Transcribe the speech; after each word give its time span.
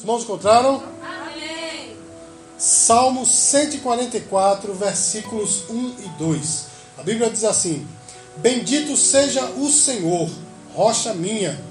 Os 0.00 0.04
irmãos 0.04 0.22
encontraram? 0.22 0.82
Amém. 1.02 1.94
Salmo 2.56 3.26
144, 3.26 4.72
versículos 4.72 5.68
1 5.68 5.94
e 5.98 6.08
2. 6.18 6.64
A 6.96 7.02
Bíblia 7.02 7.28
diz 7.28 7.44
assim: 7.44 7.86
Bendito 8.38 8.96
seja 8.96 9.44
o 9.44 9.68
Senhor, 9.68 10.30
rocha 10.74 11.12
minha, 11.12 11.62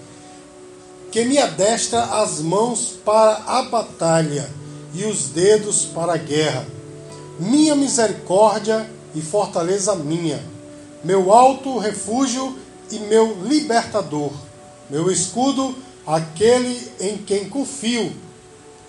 que 1.12 1.26
me 1.26 1.40
adestra 1.40 2.04
as 2.22 2.40
mãos 2.40 3.00
para 3.04 3.42
a 3.48 3.64
batalha 3.64 4.48
e 4.94 5.06
os 5.06 5.30
dedos 5.30 5.86
para 5.86 6.14
a 6.14 6.18
guerra. 6.18 6.68
Minha 7.40 7.74
misericórdia 7.74 8.88
e 9.16 9.22
fortaleza 9.22 9.96
minha, 9.96 10.40
meu 11.04 11.34
alto 11.34 11.80
refúgio 11.80 12.56
e 12.92 13.00
meu 13.00 13.42
libertador, 13.42 14.32
meu 14.88 15.10
escudo, 15.10 15.76
aquele 16.10 16.92
em 17.00 17.18
quem 17.18 17.48
confio 17.48 18.12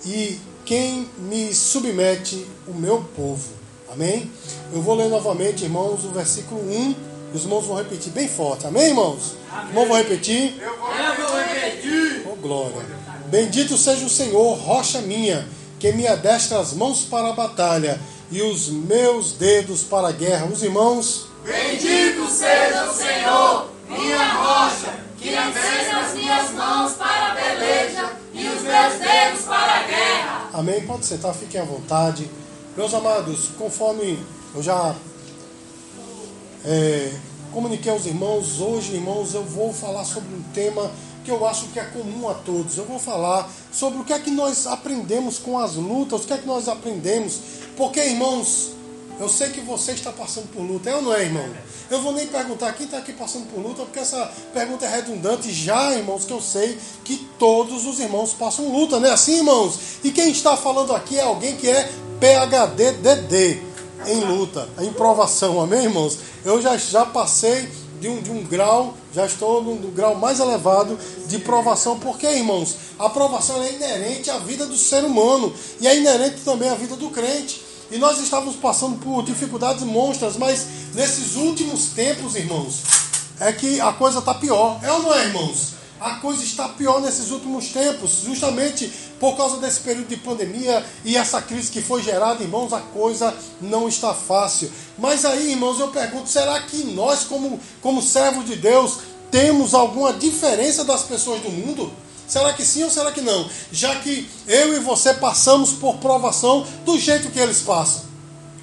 e 0.03 0.39
quem 0.65 1.07
me 1.19 1.53
submete 1.53 2.47
o 2.67 2.73
meu 2.73 3.03
povo. 3.15 3.47
Amém? 3.93 4.31
Eu 4.73 4.81
vou 4.81 4.95
ler 4.95 5.07
novamente, 5.07 5.63
irmãos, 5.63 6.03
o 6.03 6.09
versículo 6.09 6.61
1. 6.61 6.95
Os 7.33 7.43
irmãos 7.43 7.65
vão 7.65 7.77
repetir 7.77 8.11
bem 8.11 8.27
forte. 8.27 8.65
Amém, 8.65 8.87
irmãos? 8.87 9.35
Amém. 9.51 9.69
Irmãos 9.69 9.87
vão 9.87 9.97
repetir? 9.97 10.59
Eu 10.59 10.77
vou, 10.77 10.89
Eu 10.89 11.27
vou 11.27 11.37
repetir. 11.37 12.27
Oh, 12.31 12.35
glória. 12.35 12.85
Bendito 13.27 13.77
seja 13.77 14.05
o 14.05 14.09
Senhor, 14.09 14.53
rocha 14.55 15.01
minha, 15.01 15.47
que 15.79 15.91
me 15.91 16.07
adestra 16.07 16.59
as 16.59 16.73
mãos 16.73 17.01
para 17.01 17.29
a 17.29 17.33
batalha 17.33 17.99
e 18.31 18.41
os 18.41 18.69
meus 18.69 19.33
dedos 19.33 19.83
para 19.83 20.07
a 20.07 20.11
guerra. 20.11 20.47
Os 20.47 20.63
irmãos. 20.63 21.27
Bendito 21.45 22.27
seja 22.29 22.89
o 22.89 22.93
Senhor, 22.93 23.69
minha 23.89 24.33
rocha, 24.33 25.00
que 25.21 25.35
adestra 25.35 25.99
as 25.99 26.13
minhas 26.15 26.51
mãos 26.51 26.93
para 26.93 27.31
a 27.31 27.35
peleja 27.35 28.11
e 28.33 28.47
os 28.47 28.61
meus 28.63 28.93
dedos 28.93 29.45
para 29.45 29.79
a 29.79 29.83
guerra. 29.83 30.49
Amém? 30.51 30.81
Pode 30.85 31.05
sentar, 31.05 31.35
fiquem 31.35 31.61
à 31.61 31.63
vontade. 31.63 32.29
Meus 32.75 32.91
amados, 32.93 33.49
conforme 33.57 34.17
eu 34.55 34.63
já 34.63 34.95
é, 36.65 37.13
comuniquei 37.53 37.91
aos 37.91 38.07
irmãos, 38.07 38.59
hoje, 38.59 38.95
irmãos, 38.95 39.35
eu 39.35 39.43
vou 39.43 39.71
falar 39.71 40.05
sobre 40.05 40.33
um 40.33 40.41
tema 40.53 40.89
que 41.23 41.29
eu 41.29 41.45
acho 41.45 41.67
que 41.67 41.79
é 41.79 41.83
comum 41.83 42.27
a 42.27 42.33
todos. 42.33 42.77
Eu 42.77 42.85
vou 42.85 42.97
falar 42.97 43.47
sobre 43.71 43.99
o 43.99 44.03
que 44.03 44.13
é 44.13 44.19
que 44.19 44.31
nós 44.31 44.65
aprendemos 44.65 45.37
com 45.37 45.59
as 45.59 45.75
lutas, 45.75 46.23
o 46.23 46.27
que 46.27 46.33
é 46.33 46.37
que 46.37 46.47
nós 46.47 46.67
aprendemos. 46.67 47.39
Porque, 47.77 47.99
irmãos, 47.99 48.71
eu 49.21 49.29
sei 49.29 49.49
que 49.49 49.61
você 49.61 49.91
está 49.91 50.11
passando 50.11 50.47
por 50.47 50.63
luta, 50.63 50.89
é 50.89 50.95
ou 50.95 51.01
não 51.03 51.13
é, 51.13 51.21
irmão? 51.21 51.47
Eu 51.91 52.01
vou 52.01 52.11
nem 52.11 52.25
perguntar 52.25 52.73
quem 52.73 52.87
está 52.87 52.97
aqui 52.97 53.13
passando 53.13 53.45
por 53.51 53.61
luta, 53.61 53.83
porque 53.83 53.99
essa 53.99 54.31
pergunta 54.51 54.83
é 54.83 54.89
redundante 54.89 55.53
já, 55.53 55.93
irmãos, 55.93 56.25
que 56.25 56.33
eu 56.33 56.41
sei 56.41 56.75
que 57.03 57.17
todos 57.37 57.85
os 57.85 57.99
irmãos 57.99 58.33
passam 58.33 58.71
luta, 58.71 58.99
não 58.99 59.07
é 59.07 59.11
assim, 59.11 59.37
irmãos? 59.37 59.77
E 60.03 60.09
quem 60.09 60.31
está 60.31 60.57
falando 60.57 60.95
aqui 60.95 61.19
é 61.19 61.21
alguém 61.21 61.55
que 61.55 61.69
é 61.69 61.87
PHDDD 62.19 63.61
em 64.07 64.21
luta, 64.21 64.67
em 64.79 64.91
provação, 64.91 65.61
amém, 65.61 65.83
irmãos? 65.83 66.17
Eu 66.43 66.59
já, 66.59 66.75
já 66.75 67.05
passei 67.05 67.69
de 67.99 68.09
um, 68.09 68.19
de 68.23 68.31
um 68.31 68.43
grau, 68.43 68.95
já 69.13 69.27
estou 69.27 69.61
no, 69.61 69.75
no 69.75 69.91
grau 69.91 70.15
mais 70.15 70.39
elevado 70.39 70.97
de 71.27 71.37
provação, 71.37 71.99
porque, 71.99 72.25
irmãos, 72.25 72.75
a 72.97 73.07
provação 73.07 73.61
é 73.61 73.71
inerente 73.71 74.31
à 74.31 74.39
vida 74.39 74.65
do 74.65 74.75
ser 74.75 75.03
humano 75.03 75.53
e 75.79 75.87
é 75.87 75.95
inerente 75.95 76.37
também 76.43 76.69
à 76.69 76.73
vida 76.73 76.95
do 76.95 77.11
crente. 77.11 77.69
E 77.91 77.97
nós 77.97 78.19
estávamos 78.19 78.55
passando 78.55 78.97
por 78.99 79.21
dificuldades 79.21 79.83
monstras, 79.83 80.37
mas 80.37 80.65
nesses 80.93 81.35
últimos 81.35 81.87
tempos, 81.87 82.35
irmãos, 82.35 82.83
é 83.37 83.51
que 83.51 83.81
a 83.81 83.91
coisa 83.91 84.19
está 84.19 84.33
pior. 84.33 84.79
É 84.81 84.89
ou 84.89 85.03
não 85.03 85.13
é, 85.13 85.25
irmãos? 85.25 85.73
A 85.99 86.15
coisa 86.15 86.41
está 86.41 86.69
pior 86.69 87.01
nesses 87.01 87.31
últimos 87.31 87.67
tempos, 87.67 88.21
justamente 88.23 88.89
por 89.19 89.35
causa 89.35 89.57
desse 89.57 89.81
período 89.81 90.07
de 90.07 90.15
pandemia 90.15 90.83
e 91.03 91.17
essa 91.17 91.41
crise 91.41 91.69
que 91.69 91.81
foi 91.81 92.01
gerada, 92.01 92.41
irmãos, 92.41 92.71
a 92.71 92.79
coisa 92.79 93.35
não 93.59 93.89
está 93.89 94.13
fácil. 94.13 94.71
Mas 94.97 95.25
aí, 95.25 95.51
irmãos, 95.51 95.79
eu 95.79 95.89
pergunto: 95.89 96.29
será 96.29 96.61
que 96.61 96.85
nós, 96.85 97.25
como, 97.25 97.59
como 97.81 98.01
servos 98.01 98.45
de 98.45 98.55
Deus, 98.55 98.99
temos 99.29 99.73
alguma 99.73 100.13
diferença 100.13 100.85
das 100.85 101.03
pessoas 101.03 101.41
do 101.41 101.49
mundo? 101.49 101.91
Será 102.31 102.53
que 102.53 102.63
sim 102.63 102.81
ou 102.85 102.89
será 102.89 103.11
que 103.11 103.19
não? 103.19 103.45
Já 103.73 103.93
que 103.95 104.25
eu 104.47 104.73
e 104.73 104.79
você 104.79 105.13
passamos 105.13 105.73
por 105.73 105.97
provação 105.97 106.65
do 106.85 106.97
jeito 106.97 107.29
que 107.29 107.37
eles 107.37 107.59
passam. 107.59 108.03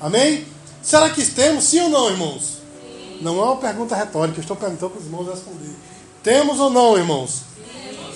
Amém? 0.01 0.47
Será 0.83 1.11
que 1.11 1.23
temos 1.27 1.65
sim 1.65 1.81
ou 1.81 1.91
não, 1.91 2.09
irmãos? 2.09 2.43
Sim. 2.43 3.19
Não 3.21 3.39
é 3.39 3.45
uma 3.45 3.57
pergunta 3.57 3.95
retórica, 3.95 4.39
eu 4.39 4.41
estou 4.41 4.57
perguntando 4.57 4.93
para 4.93 5.01
os 5.01 5.05
irmãos 5.05 5.28
responder. 5.28 5.77
Temos 6.23 6.59
ou 6.59 6.71
não, 6.71 6.97
irmãos? 6.97 7.43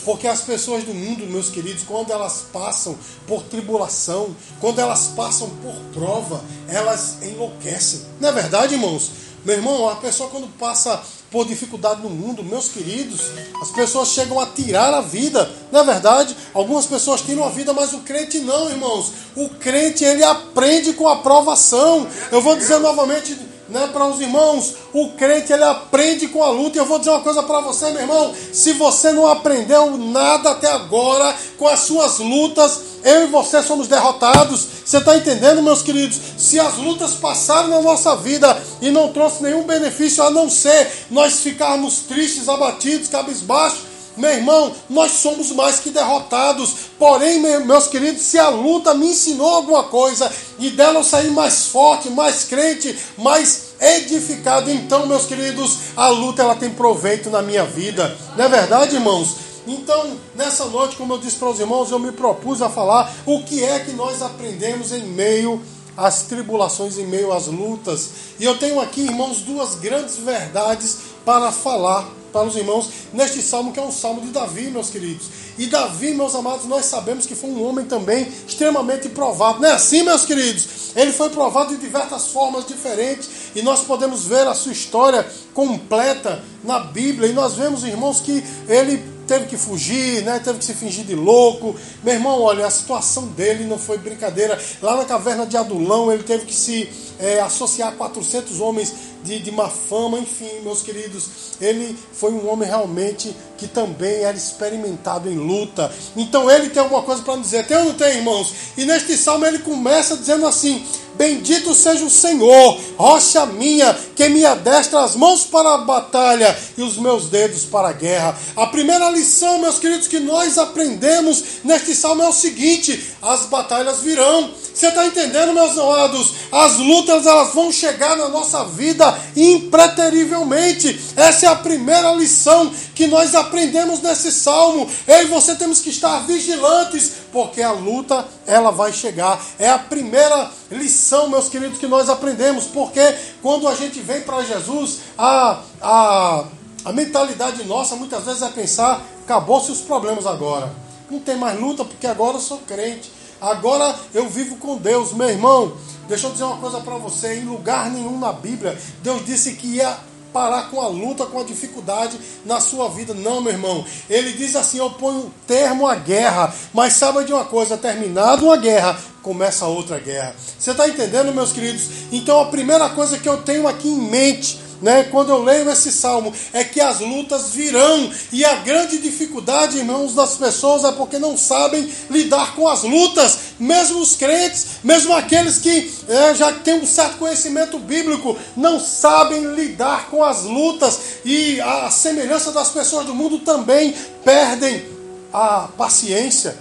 Porque 0.06 0.26
as 0.26 0.40
pessoas 0.40 0.84
do 0.84 0.94
mundo, 0.94 1.26
meus 1.26 1.50
queridos, 1.50 1.82
quando 1.82 2.10
elas 2.10 2.46
passam 2.50 2.96
por 3.26 3.42
tribulação, 3.42 4.34
quando 4.58 4.78
elas 4.78 5.08
passam 5.08 5.50
por 5.62 5.74
prova, 5.92 6.42
elas 6.66 7.18
enlouquecem. 7.22 8.00
Não 8.18 8.30
é 8.30 8.32
verdade, 8.32 8.72
irmãos? 8.72 9.10
Meu 9.44 9.56
irmão, 9.56 9.86
a 9.86 9.96
pessoa 9.96 10.30
quando 10.30 10.48
passa 10.56 11.02
por 11.32 11.46
dificuldade 11.46 12.02
no 12.02 12.10
mundo, 12.10 12.44
meus 12.44 12.68
queridos, 12.68 13.22
as 13.60 13.70
pessoas 13.70 14.08
chegam 14.08 14.38
a 14.38 14.46
tirar 14.46 14.92
a 14.92 15.00
vida. 15.00 15.50
Não 15.72 15.80
é 15.80 15.84
verdade? 15.84 16.36
Algumas 16.52 16.84
pessoas 16.84 17.22
tiram 17.22 17.42
a 17.42 17.48
vida, 17.48 17.72
mas 17.72 17.94
o 17.94 18.00
crente 18.00 18.38
não, 18.40 18.68
irmãos. 18.68 19.10
O 19.34 19.48
crente, 19.48 20.04
ele 20.04 20.22
aprende 20.22 20.92
com 20.92 21.08
a 21.08 21.16
provação. 21.16 22.06
Eu 22.30 22.42
vou 22.42 22.54
dizer 22.54 22.78
novamente 22.78 23.34
né, 23.72 23.88
para 23.92 24.06
os 24.06 24.20
irmãos, 24.20 24.74
o 24.92 25.08
crente 25.10 25.52
ele 25.52 25.64
aprende 25.64 26.28
com 26.28 26.42
a 26.42 26.50
luta. 26.50 26.76
E 26.76 26.80
eu 26.80 26.84
vou 26.84 26.98
dizer 26.98 27.10
uma 27.10 27.22
coisa 27.22 27.42
para 27.42 27.60
você, 27.60 27.90
meu 27.90 28.02
irmão: 28.02 28.34
se 28.52 28.74
você 28.74 29.10
não 29.10 29.26
aprendeu 29.26 29.96
nada 29.96 30.50
até 30.50 30.70
agora 30.70 31.34
com 31.58 31.66
as 31.66 31.80
suas 31.80 32.18
lutas, 32.18 32.80
eu 33.02 33.24
e 33.24 33.26
você 33.26 33.62
somos 33.62 33.88
derrotados. 33.88 34.66
Você 34.84 34.98
está 34.98 35.16
entendendo, 35.16 35.62
meus 35.62 35.82
queridos? 35.82 36.20
Se 36.36 36.60
as 36.60 36.76
lutas 36.76 37.12
passaram 37.14 37.68
na 37.68 37.80
nossa 37.80 38.14
vida 38.16 38.62
e 38.80 38.90
não 38.90 39.12
trouxe 39.12 39.42
nenhum 39.42 39.64
benefício 39.64 40.22
a 40.22 40.30
não 40.30 40.50
ser 40.50 41.06
nós 41.10 41.40
ficarmos 41.40 42.00
tristes, 42.00 42.48
abatidos, 42.48 43.08
cabisbaixos 43.08 43.91
meu 44.22 44.30
irmão, 44.30 44.72
nós 44.88 45.10
somos 45.10 45.50
mais 45.50 45.80
que 45.80 45.90
derrotados. 45.90 46.74
Porém, 46.96 47.40
meus 47.40 47.88
queridos, 47.88 48.22
se 48.22 48.38
a 48.38 48.50
luta 48.50 48.94
me 48.94 49.08
ensinou 49.08 49.48
alguma 49.48 49.82
coisa 49.82 50.30
e 50.60 50.70
dela 50.70 51.00
eu 51.00 51.04
sair 51.04 51.32
mais 51.32 51.66
forte, 51.66 52.08
mais 52.08 52.44
crente, 52.44 52.96
mais 53.18 53.72
edificado, 53.80 54.70
então, 54.70 55.06
meus 55.06 55.26
queridos, 55.26 55.76
a 55.96 56.06
luta 56.06 56.40
ela 56.40 56.54
tem 56.54 56.70
proveito 56.70 57.30
na 57.30 57.42
minha 57.42 57.64
vida. 57.64 58.16
Não 58.36 58.44
é 58.44 58.48
verdade, 58.48 58.94
irmãos? 58.94 59.38
Então, 59.66 60.16
nessa 60.36 60.66
noite, 60.66 60.94
como 60.94 61.14
eu 61.14 61.18
disse 61.18 61.34
para 61.34 61.50
os 61.50 61.58
irmãos, 61.58 61.90
eu 61.90 61.98
me 61.98 62.12
propus 62.12 62.62
a 62.62 62.70
falar 62.70 63.12
o 63.26 63.42
que 63.42 63.64
é 63.64 63.80
que 63.80 63.90
nós 63.90 64.22
aprendemos 64.22 64.92
em 64.92 65.02
meio 65.02 65.60
às 65.96 66.22
tribulações, 66.22 66.96
em 66.96 67.08
meio 67.08 67.32
às 67.32 67.48
lutas. 67.48 68.10
E 68.38 68.44
eu 68.44 68.56
tenho 68.56 68.80
aqui, 68.80 69.00
irmãos, 69.00 69.38
duas 69.38 69.74
grandes 69.74 70.16
verdades 70.16 70.98
para 71.24 71.50
falar 71.50 72.21
para 72.32 72.46
os 72.46 72.56
irmãos 72.56 72.88
neste 73.12 73.42
salmo, 73.42 73.72
que 73.72 73.78
é 73.78 73.82
um 73.82 73.92
salmo 73.92 74.20
de 74.20 74.28
Davi, 74.28 74.70
meus 74.70 74.90
queridos. 74.90 75.26
E 75.58 75.66
Davi, 75.66 76.12
meus 76.14 76.34
amados, 76.34 76.64
nós 76.64 76.86
sabemos 76.86 77.26
que 77.26 77.34
foi 77.34 77.50
um 77.50 77.62
homem 77.64 77.84
também 77.84 78.26
extremamente 78.46 79.08
provado. 79.08 79.60
Não 79.60 79.68
é 79.68 79.72
assim, 79.72 80.02
meus 80.02 80.24
queridos? 80.24 80.92
Ele 80.96 81.12
foi 81.12 81.30
provado 81.30 81.74
de 81.74 81.80
diversas 81.80 82.28
formas 82.28 82.66
diferentes 82.66 83.28
e 83.54 83.62
nós 83.62 83.80
podemos 83.80 84.24
ver 84.24 84.46
a 84.46 84.54
sua 84.54 84.72
história 84.72 85.26
completa 85.54 86.42
na 86.64 86.80
Bíblia. 86.80 87.28
E 87.28 87.32
nós 87.32 87.54
vemos, 87.54 87.84
irmãos, 87.84 88.20
que 88.20 88.42
ele 88.68 89.11
teve 89.26 89.46
que 89.46 89.56
fugir, 89.56 90.22
né? 90.22 90.40
teve 90.42 90.58
que 90.58 90.64
se 90.64 90.74
fingir 90.74 91.04
de 91.04 91.14
louco. 91.14 91.74
Meu 92.02 92.14
irmão, 92.14 92.40
olha, 92.40 92.66
a 92.66 92.70
situação 92.70 93.26
dele 93.28 93.64
não 93.64 93.78
foi 93.78 93.98
brincadeira. 93.98 94.58
Lá 94.80 94.96
na 94.96 95.04
caverna 95.04 95.46
de 95.46 95.56
Adulão, 95.56 96.12
ele 96.12 96.22
teve 96.22 96.44
que 96.44 96.54
se 96.54 96.88
é, 97.18 97.40
associar 97.40 97.90
a 97.90 97.92
400 97.92 98.60
homens 98.60 98.92
de, 99.22 99.38
de 99.38 99.50
má 99.50 99.68
fama, 99.68 100.18
enfim, 100.18 100.50
meus 100.62 100.82
queridos, 100.82 101.28
ele 101.60 101.96
foi 102.12 102.32
um 102.32 102.48
homem 102.50 102.68
realmente 102.68 103.34
que 103.56 103.68
também 103.68 104.24
era 104.24 104.36
experimentado 104.36 105.30
em 105.30 105.36
luta. 105.36 105.92
Então 106.16 106.50
ele 106.50 106.70
tem 106.70 106.82
alguma 106.82 107.02
coisa 107.02 107.22
para 107.22 107.36
dizer, 107.36 107.66
tem 107.66 107.76
ou 107.76 107.84
não 107.84 107.94
tem, 107.94 108.16
irmãos? 108.16 108.52
E 108.76 108.84
neste 108.84 109.16
salmo 109.16 109.46
ele 109.46 109.60
começa 109.60 110.16
dizendo 110.16 110.46
assim: 110.46 110.84
Bendito 111.22 111.72
seja 111.72 112.04
o 112.04 112.10
Senhor, 112.10 112.80
rocha 112.96 113.46
minha, 113.46 113.96
que 114.16 114.28
me 114.28 114.44
adestra 114.44 115.04
as 115.04 115.14
mãos 115.14 115.44
para 115.44 115.74
a 115.74 115.78
batalha 115.78 116.58
e 116.76 116.82
os 116.82 116.96
meus 116.96 117.28
dedos 117.28 117.64
para 117.64 117.90
a 117.90 117.92
guerra. 117.92 118.36
A 118.56 118.66
primeira 118.66 119.08
lição, 119.08 119.60
meus 119.60 119.78
queridos, 119.78 120.08
que 120.08 120.18
nós 120.18 120.58
aprendemos 120.58 121.44
neste 121.62 121.94
salmo 121.94 122.24
é 122.24 122.28
o 122.28 122.32
seguinte: 122.32 123.14
as 123.22 123.46
batalhas 123.46 124.00
virão. 124.00 124.50
Você 124.74 124.88
está 124.88 125.06
entendendo, 125.06 125.52
meus 125.52 125.78
amados? 125.78 126.32
As 126.50 126.78
lutas 126.78 127.26
elas 127.26 127.54
vão 127.54 127.70
chegar 127.70 128.16
na 128.16 128.28
nossa 128.28 128.64
vida 128.64 129.16
impreterivelmente. 129.36 130.98
Essa 131.14 131.46
é 131.46 131.48
a 131.50 131.54
primeira 131.54 132.12
lição 132.14 132.72
que 132.94 133.06
nós 133.06 133.34
aprendemos 133.34 134.00
nesse 134.00 134.32
salmo. 134.32 134.90
Eu 135.06 135.22
e 135.22 135.26
você 135.26 135.54
temos 135.54 135.80
que 135.80 135.90
estar 135.90 136.26
vigilantes, 136.26 137.12
porque 137.32 137.62
a 137.62 137.72
luta 137.72 138.26
ela 138.46 138.70
vai 138.70 138.92
chegar. 138.92 139.42
É 139.58 139.68
a 139.68 139.78
primeira 139.78 140.50
lição, 140.70 141.28
meus 141.28 141.48
queridos, 141.48 141.78
que 141.78 141.86
nós 141.86 142.08
aprendemos, 142.08 142.66
porque 142.66 143.00
quando 143.40 143.66
a 143.66 143.74
gente 143.74 143.98
vem 144.00 144.20
para 144.20 144.44
Jesus, 144.44 145.00
a, 145.16 145.62
a, 145.80 146.44
a 146.84 146.92
mentalidade 146.92 147.64
nossa 147.64 147.96
muitas 147.96 148.24
vezes 148.24 148.42
é 148.42 148.48
pensar: 148.48 149.02
acabou-se 149.24 149.72
os 149.72 149.80
problemas 149.80 150.26
agora. 150.26 150.70
não 151.10 151.18
tem 151.18 151.36
mais 151.36 151.58
luta 151.58 151.84
porque 151.84 152.06
agora 152.06 152.36
eu 152.36 152.40
sou 152.40 152.58
crente. 152.58 153.10
Agora 153.40 153.96
eu 154.14 154.28
vivo 154.28 154.56
com 154.56 154.76
Deus, 154.76 155.12
meu 155.12 155.28
irmão. 155.28 155.72
Deixa 156.06 156.28
eu 156.28 156.30
dizer 156.30 156.44
uma 156.44 156.58
coisa 156.58 156.80
para 156.80 156.96
você: 156.96 157.40
em 157.40 157.44
lugar 157.44 157.90
nenhum 157.90 158.18
na 158.18 158.32
Bíblia, 158.32 158.78
Deus 159.02 159.24
disse 159.24 159.54
que 159.54 159.66
ia 159.66 159.96
parar 160.32 160.70
com 160.70 160.80
a 160.80 160.88
luta, 160.88 161.26
com 161.26 161.40
a 161.40 161.44
dificuldade 161.44 162.18
na 162.44 162.60
sua 162.60 162.88
vida. 162.88 163.12
Não, 163.14 163.40
meu 163.40 163.52
irmão. 163.52 163.84
Ele 164.08 164.32
diz 164.32 164.56
assim: 164.56 164.78
eu 164.78 164.90
ponho 164.90 165.32
termo 165.46 165.86
à 165.86 165.94
guerra. 165.94 166.54
Mas 166.72 166.94
sabe 166.94 167.24
de 167.24 167.32
uma 167.32 167.44
coisa: 167.44 167.76
terminado 167.76 168.46
uma 168.46 168.56
guerra, 168.56 168.98
começa 169.22 169.66
outra 169.66 169.98
guerra. 169.98 170.34
Você 170.58 170.70
está 170.70 170.88
entendendo, 170.88 171.34
meus 171.34 171.52
queridos? 171.52 171.88
Então 172.10 172.40
a 172.40 172.46
primeira 172.46 172.88
coisa 172.90 173.18
que 173.18 173.28
eu 173.28 173.42
tenho 173.42 173.68
aqui 173.68 173.88
em 173.88 174.10
mente 174.10 174.61
né, 174.82 175.04
quando 175.04 175.30
eu 175.30 175.42
leio 175.42 175.70
esse 175.70 175.92
salmo, 175.92 176.34
é 176.52 176.64
que 176.64 176.80
as 176.80 177.00
lutas 177.00 177.50
virão. 177.50 178.10
E 178.32 178.44
a 178.44 178.56
grande 178.56 178.98
dificuldade, 178.98 179.78
irmãos, 179.78 180.14
das 180.14 180.34
pessoas 180.34 180.84
é 180.84 180.92
porque 180.92 181.18
não 181.18 181.36
sabem 181.36 181.88
lidar 182.10 182.54
com 182.54 182.68
as 182.68 182.82
lutas. 182.82 183.38
Mesmo 183.58 184.00
os 184.00 184.16
crentes, 184.16 184.66
mesmo 184.82 185.14
aqueles 185.14 185.58
que 185.58 185.90
é, 186.08 186.34
já 186.34 186.52
têm 186.52 186.80
um 186.80 186.86
certo 186.86 187.18
conhecimento 187.18 187.78
bíblico, 187.78 188.36
não 188.56 188.80
sabem 188.80 189.54
lidar 189.54 190.10
com 190.10 190.22
as 190.22 190.42
lutas. 190.42 190.98
E 191.24 191.60
a 191.60 191.90
semelhança 191.90 192.50
das 192.50 192.70
pessoas 192.70 193.06
do 193.06 193.14
mundo 193.14 193.38
também 193.38 193.94
perdem 194.24 194.84
a 195.32 195.68
paciência, 195.78 196.58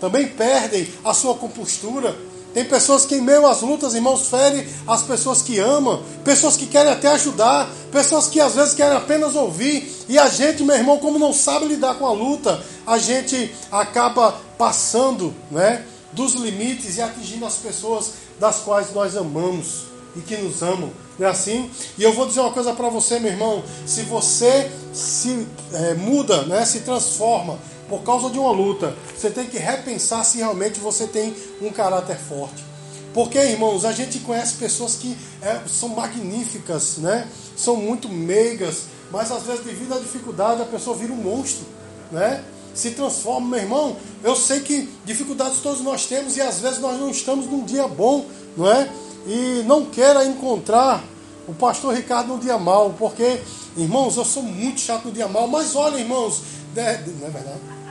também 0.00 0.28
perdem 0.28 0.86
a 1.04 1.14
sua 1.14 1.34
compostura. 1.34 2.14
Tem 2.52 2.64
pessoas 2.64 3.06
que, 3.06 3.14
em 3.14 3.20
meio 3.20 3.46
às 3.46 3.62
lutas, 3.62 3.94
irmãos, 3.94 4.28
ferem 4.28 4.66
as 4.86 5.02
pessoas 5.02 5.40
que 5.40 5.58
amam, 5.58 6.02
pessoas 6.24 6.56
que 6.56 6.66
querem 6.66 6.92
até 6.92 7.08
ajudar, 7.08 7.70
pessoas 7.90 8.26
que 8.28 8.40
às 8.40 8.54
vezes 8.54 8.74
querem 8.74 8.96
apenas 8.96 9.34
ouvir. 9.34 9.90
E 10.08 10.18
a 10.18 10.28
gente, 10.28 10.62
meu 10.62 10.76
irmão, 10.76 10.98
como 10.98 11.18
não 11.18 11.32
sabe 11.32 11.66
lidar 11.66 11.94
com 11.94 12.06
a 12.06 12.12
luta, 12.12 12.62
a 12.86 12.98
gente 12.98 13.54
acaba 13.70 14.34
passando 14.58 15.34
né, 15.50 15.84
dos 16.12 16.34
limites 16.34 16.98
e 16.98 17.02
atingindo 17.02 17.46
as 17.46 17.56
pessoas 17.56 18.12
das 18.38 18.56
quais 18.58 18.92
nós 18.92 19.16
amamos 19.16 19.84
e 20.14 20.20
que 20.20 20.36
nos 20.36 20.62
amam. 20.62 20.90
Não 21.18 21.26
é 21.26 21.30
assim? 21.30 21.70
E 21.96 22.02
eu 22.02 22.12
vou 22.12 22.26
dizer 22.26 22.40
uma 22.40 22.52
coisa 22.52 22.72
para 22.72 22.88
você, 22.88 23.18
meu 23.18 23.30
irmão: 23.30 23.62
se 23.86 24.02
você 24.02 24.70
se 24.92 25.46
é, 25.72 25.94
muda, 25.94 26.42
né, 26.42 26.64
se 26.64 26.80
transforma 26.80 27.58
por 27.92 28.02
causa 28.04 28.30
de 28.30 28.38
uma 28.38 28.50
luta, 28.50 28.96
você 29.14 29.28
tem 29.28 29.44
que 29.44 29.58
repensar 29.58 30.24
se 30.24 30.38
realmente 30.38 30.80
você 30.80 31.06
tem 31.06 31.36
um 31.60 31.70
caráter 31.70 32.16
forte. 32.16 32.64
Porque, 33.12 33.36
irmãos, 33.36 33.84
a 33.84 33.92
gente 33.92 34.18
conhece 34.20 34.54
pessoas 34.54 34.94
que 34.94 35.14
é, 35.42 35.60
são 35.68 35.90
magníficas, 35.90 36.96
né? 36.96 37.28
são 37.54 37.76
muito 37.76 38.08
meigas, 38.08 38.84
mas 39.10 39.30
às 39.30 39.42
vezes, 39.42 39.62
devido 39.62 39.92
à 39.92 39.98
dificuldade, 39.98 40.62
a 40.62 40.64
pessoa 40.64 40.96
vira 40.96 41.12
um 41.12 41.16
monstro, 41.16 41.66
né? 42.10 42.42
se 42.72 42.92
transforma. 42.92 43.46
Meu 43.46 43.58
irmão, 43.58 43.94
eu 44.24 44.34
sei 44.34 44.60
que 44.60 44.88
dificuldades 45.04 45.60
todos 45.60 45.82
nós 45.82 46.06
temos 46.06 46.38
e 46.38 46.40
às 46.40 46.60
vezes 46.60 46.78
nós 46.78 46.98
não 46.98 47.10
estamos 47.10 47.44
num 47.44 47.62
dia 47.62 47.86
bom, 47.86 48.24
não 48.56 48.72
é? 48.72 48.90
E 49.26 49.64
não 49.66 49.84
queira 49.84 50.24
encontrar 50.24 51.04
o 51.46 51.52
pastor 51.52 51.94
Ricardo 51.94 52.28
no 52.28 52.38
dia 52.38 52.56
mal, 52.56 52.94
porque, 52.98 53.42
irmãos, 53.76 54.16
eu 54.16 54.24
sou 54.24 54.42
muito 54.42 54.80
chato 54.80 55.04
no 55.04 55.12
dia 55.12 55.28
mal, 55.28 55.46
mas 55.46 55.76
olha, 55.76 55.98
irmãos, 55.98 56.40
não 56.74 56.82
é 56.82 57.30
verdade? 57.30 57.81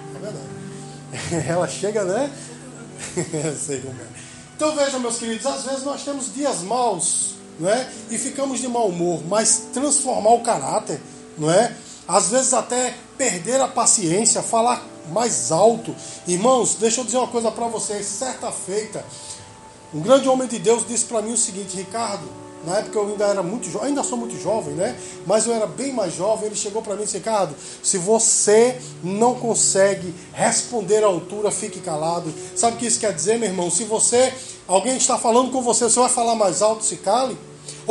Ela 1.47 1.67
chega, 1.67 2.03
né? 2.03 2.31
É. 3.17 3.81
Então 4.55 4.75
vejam, 4.75 4.99
meus 4.99 5.17
queridos, 5.17 5.45
às 5.45 5.63
vezes 5.63 5.83
nós 5.83 6.03
temos 6.03 6.31
dias 6.33 6.61
maus, 6.61 7.33
não 7.59 7.67
é? 7.67 7.89
E 8.11 8.17
ficamos 8.17 8.59
de 8.59 8.67
mau 8.67 8.89
humor, 8.89 9.23
mas 9.27 9.69
transformar 9.73 10.29
o 10.29 10.41
caráter, 10.41 11.01
não 11.35 11.49
é? 11.49 11.75
Às 12.07 12.29
vezes 12.29 12.53
até 12.53 12.93
perder 13.17 13.59
a 13.59 13.67
paciência, 13.67 14.43
falar 14.43 14.85
mais 15.11 15.51
alto. 15.51 15.95
Irmãos, 16.27 16.75
deixa 16.75 17.01
eu 17.01 17.05
dizer 17.05 17.17
uma 17.17 17.27
coisa 17.27 17.51
para 17.51 17.65
vocês. 17.67 18.05
Certa 18.05 18.51
feita, 18.51 19.03
um 19.93 19.99
grande 19.99 20.29
homem 20.29 20.47
de 20.47 20.59
Deus 20.59 20.85
disse 20.87 21.05
para 21.05 21.21
mim 21.21 21.33
o 21.33 21.37
seguinte, 21.37 21.75
Ricardo, 21.75 22.29
na 22.65 22.77
época 22.77 22.97
eu 22.99 23.07
ainda 23.07 23.25
era 23.25 23.41
muito 23.41 23.69
jovem, 23.69 23.89
ainda 23.89 24.03
sou 24.03 24.17
muito 24.17 24.37
jovem, 24.39 24.73
né? 24.75 24.95
Mas 25.25 25.47
eu 25.47 25.53
era 25.53 25.65
bem 25.65 25.91
mais 25.91 26.15
jovem. 26.15 26.47
Ele 26.47 26.55
chegou 26.55 26.81
para 26.81 26.95
mim 26.95 27.01
e 27.01 27.05
disse: 27.05 27.17
Ricardo, 27.17 27.55
se 27.81 27.97
você 27.97 28.79
não 29.03 29.35
consegue 29.35 30.13
responder 30.33 31.03
à 31.03 31.07
altura, 31.07 31.49
fique 31.49 31.79
calado. 31.79 32.31
Sabe 32.55 32.75
o 32.75 32.79
que 32.79 32.85
isso 32.85 32.99
quer 32.99 33.13
dizer, 33.13 33.39
meu 33.39 33.49
irmão? 33.49 33.71
Se 33.71 33.83
você, 33.83 34.31
alguém 34.67 34.97
está 34.97 35.17
falando 35.17 35.51
com 35.51 35.61
você, 35.61 35.85
você 35.85 35.99
vai 35.99 36.09
falar 36.09 36.35
mais 36.35 36.61
alto, 36.61 36.83
se 36.83 36.97
cale. 36.97 37.37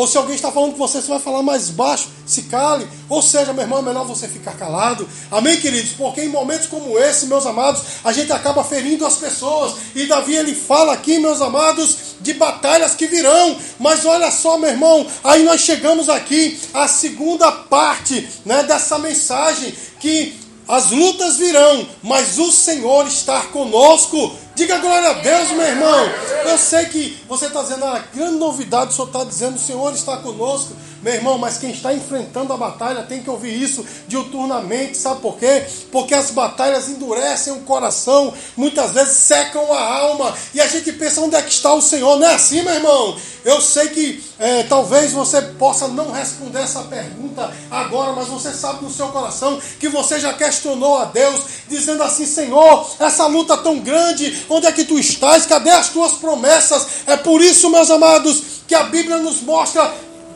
Ou 0.00 0.06
se 0.06 0.17
alguém 0.17 0.35
está 0.35 0.50
falando 0.50 0.73
com 0.73 0.79
você, 0.79 0.99
você 0.99 1.08
vai 1.08 1.19
falar 1.19 1.43
mais 1.43 1.69
baixo, 1.69 2.08
se 2.25 2.44
cale. 2.44 2.88
Ou 3.06 3.20
seja, 3.20 3.52
meu 3.52 3.64
irmão, 3.64 3.81
é 3.81 3.82
melhor 3.82 4.06
você 4.06 4.26
ficar 4.26 4.52
calado. 4.52 5.06
Amém, 5.31 5.61
queridos? 5.61 5.91
Porque 5.91 6.23
em 6.23 6.29
momentos 6.31 6.69
como 6.69 6.99
esse, 6.99 7.26
meus 7.26 7.44
amados, 7.44 7.82
a 8.02 8.11
gente 8.11 8.32
acaba 8.32 8.64
ferindo 8.64 9.05
as 9.05 9.19
pessoas. 9.19 9.75
E 9.94 10.06
Davi, 10.06 10.37
ele 10.37 10.55
fala 10.55 10.94
aqui, 10.94 11.19
meus 11.19 11.43
amados, 11.43 12.14
de 12.19 12.32
batalhas 12.32 12.94
que 12.94 13.06
virão. 13.08 13.58
Mas 13.79 14.06
olha 14.06 14.31
só, 14.31 14.56
meu 14.56 14.70
irmão, 14.70 15.06
aí 15.23 15.43
nós 15.43 15.61
chegamos 15.61 16.08
aqui 16.08 16.58
à 16.73 16.88
segunda 16.88 17.53
parte 17.53 18.26
né, 18.46 18.62
dessa 18.62 18.99
mensagem, 18.99 19.75
que 20.00 20.35
as 20.67 20.91
lutas 20.93 21.37
virão, 21.37 21.87
mas 22.03 22.38
o 22.38 22.50
Senhor 22.50 23.06
está 23.06 23.43
conosco. 23.43 24.35
Diga 24.55 24.79
glória 24.79 25.11
a 25.11 25.12
Deus, 25.12 25.50
meu 25.50 25.67
irmão. 25.67 26.11
Eu 26.44 26.58
sei 26.58 26.87
que 26.87 27.22
você 27.28 27.46
está 27.46 27.62
dizendo 27.62 27.84
a 27.84 27.98
grande 27.98 28.37
novidade, 28.37 28.90
o 28.90 28.94
Senhor 28.94 29.06
está 29.06 29.25
dizendo, 29.25 29.56
o 29.56 29.60
Senhor 29.60 29.92
está 29.92 30.16
conosco. 30.19 30.75
Meu 31.02 31.14
irmão, 31.14 31.38
mas 31.38 31.56
quem 31.56 31.70
está 31.70 31.94
enfrentando 31.94 32.52
a 32.52 32.56
batalha 32.56 33.02
tem 33.02 33.23
que 33.23 33.31
ouvir 33.31 33.61
isso 33.61 33.85
diuturnamente, 34.06 34.99
sabe 34.99 35.20
por 35.20 35.38
quê? 35.38 35.64
Porque 35.91 36.14
as 36.14 36.31
batalhas 36.31 36.88
endurecem 36.88 37.55
o 37.55 37.61
coração, 37.61 38.35
muitas 38.55 38.91
vezes 38.91 39.14
secam 39.14 39.73
a 39.73 39.99
alma, 39.99 40.35
e 40.52 40.61
a 40.61 40.67
gente 40.67 40.93
pensa 40.93 41.23
onde 41.23 41.37
é 41.37 41.43
que 41.43 41.52
está 41.52 41.73
o 41.73 41.81
Senhor. 41.81 42.19
Não 42.19 42.29
é 42.29 42.35
assim, 42.35 42.62
meu 42.62 42.75
irmão? 42.75 43.17
Eu 43.44 43.61
sei 43.62 43.88
que 43.88 44.23
é, 44.38 44.64
talvez 44.64 45.12
você 45.12 45.41
possa 45.41 45.88
não 45.88 46.11
responder 46.11 46.61
essa 46.61 46.82
pergunta 46.82 47.50
agora, 47.70 48.12
mas 48.12 48.29
você 48.29 48.53
sabe 48.53 48.85
no 48.85 48.91
seu 48.91 49.08
coração 49.08 49.58
que 49.79 49.88
você 49.88 50.20
já 50.20 50.35
questionou 50.35 50.99
a 50.99 51.06
Deus, 51.06 51.41
dizendo 51.69 52.03
assim: 52.03 52.26
Senhor, 52.26 52.87
essa 52.99 53.26
luta 53.26 53.56
tão 53.56 53.79
grande, 53.79 54.44
onde 54.50 54.67
é 54.67 54.73
que 54.73 54.85
tu 54.85 54.99
estás? 54.99 55.46
Cadê 55.46 55.70
as 55.70 55.88
tuas 55.88 56.12
promessas? 56.12 56.87
É 57.06 57.17
por 57.17 57.41
isso, 57.41 57.70
meus 57.70 57.91
amados, 57.91 58.43
que 58.69 58.75
a 58.75 58.85
Bíblia 58.85 59.17
nos 59.17 59.41
mostra 59.41 59.91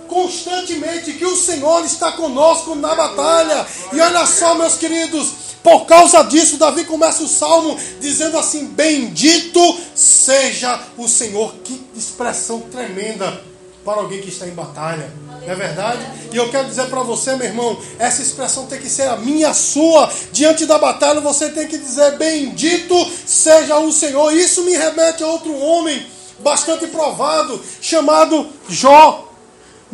constantemente 0.08 1.12
que 1.12 1.24
o 1.24 1.36
Senhor 1.36 1.84
está 1.84 2.12
conosco 2.12 2.74
na 2.74 2.94
batalha. 2.94 3.66
E 3.92 4.00
olha 4.00 4.26
só, 4.26 4.54
meus 4.54 4.76
queridos, 4.76 5.44
por 5.64 5.86
causa 5.86 6.22
disso, 6.22 6.58
Davi 6.58 6.84
começa 6.84 7.22
o 7.22 7.28
salmo 7.28 7.78
dizendo 7.98 8.36
assim: 8.36 8.66
Bendito 8.66 9.60
seja 9.94 10.78
o 10.98 11.08
Senhor. 11.08 11.54
Que 11.64 11.80
expressão 11.96 12.60
tremenda 12.60 13.42
para 13.82 14.00
alguém 14.00 14.20
que 14.20 14.28
está 14.28 14.46
em 14.46 14.54
batalha. 14.54 15.10
Não 15.26 15.50
é 15.50 15.54
verdade? 15.54 16.00
E 16.32 16.36
eu 16.36 16.50
quero 16.50 16.68
dizer 16.68 16.86
para 16.86 17.02
você, 17.02 17.36
meu 17.36 17.46
irmão, 17.46 17.78
essa 17.98 18.22
expressão 18.22 18.66
tem 18.66 18.78
que 18.78 18.88
ser 18.88 19.08
a 19.08 19.16
minha, 19.16 19.50
a 19.50 19.54
sua. 19.54 20.10
Diante 20.32 20.66
da 20.66 20.78
batalha, 20.78 21.20
você 21.20 21.48
tem 21.48 21.66
que 21.66 21.78
dizer: 21.78 22.18
Bendito 22.18 22.94
seja 23.26 23.78
o 23.78 23.90
Senhor. 23.90 24.34
Isso 24.34 24.62
me 24.64 24.76
remete 24.76 25.22
a 25.22 25.26
outro 25.26 25.54
homem 25.58 26.06
bastante 26.40 26.86
provado, 26.88 27.58
chamado 27.80 28.46
Jó. 28.68 29.23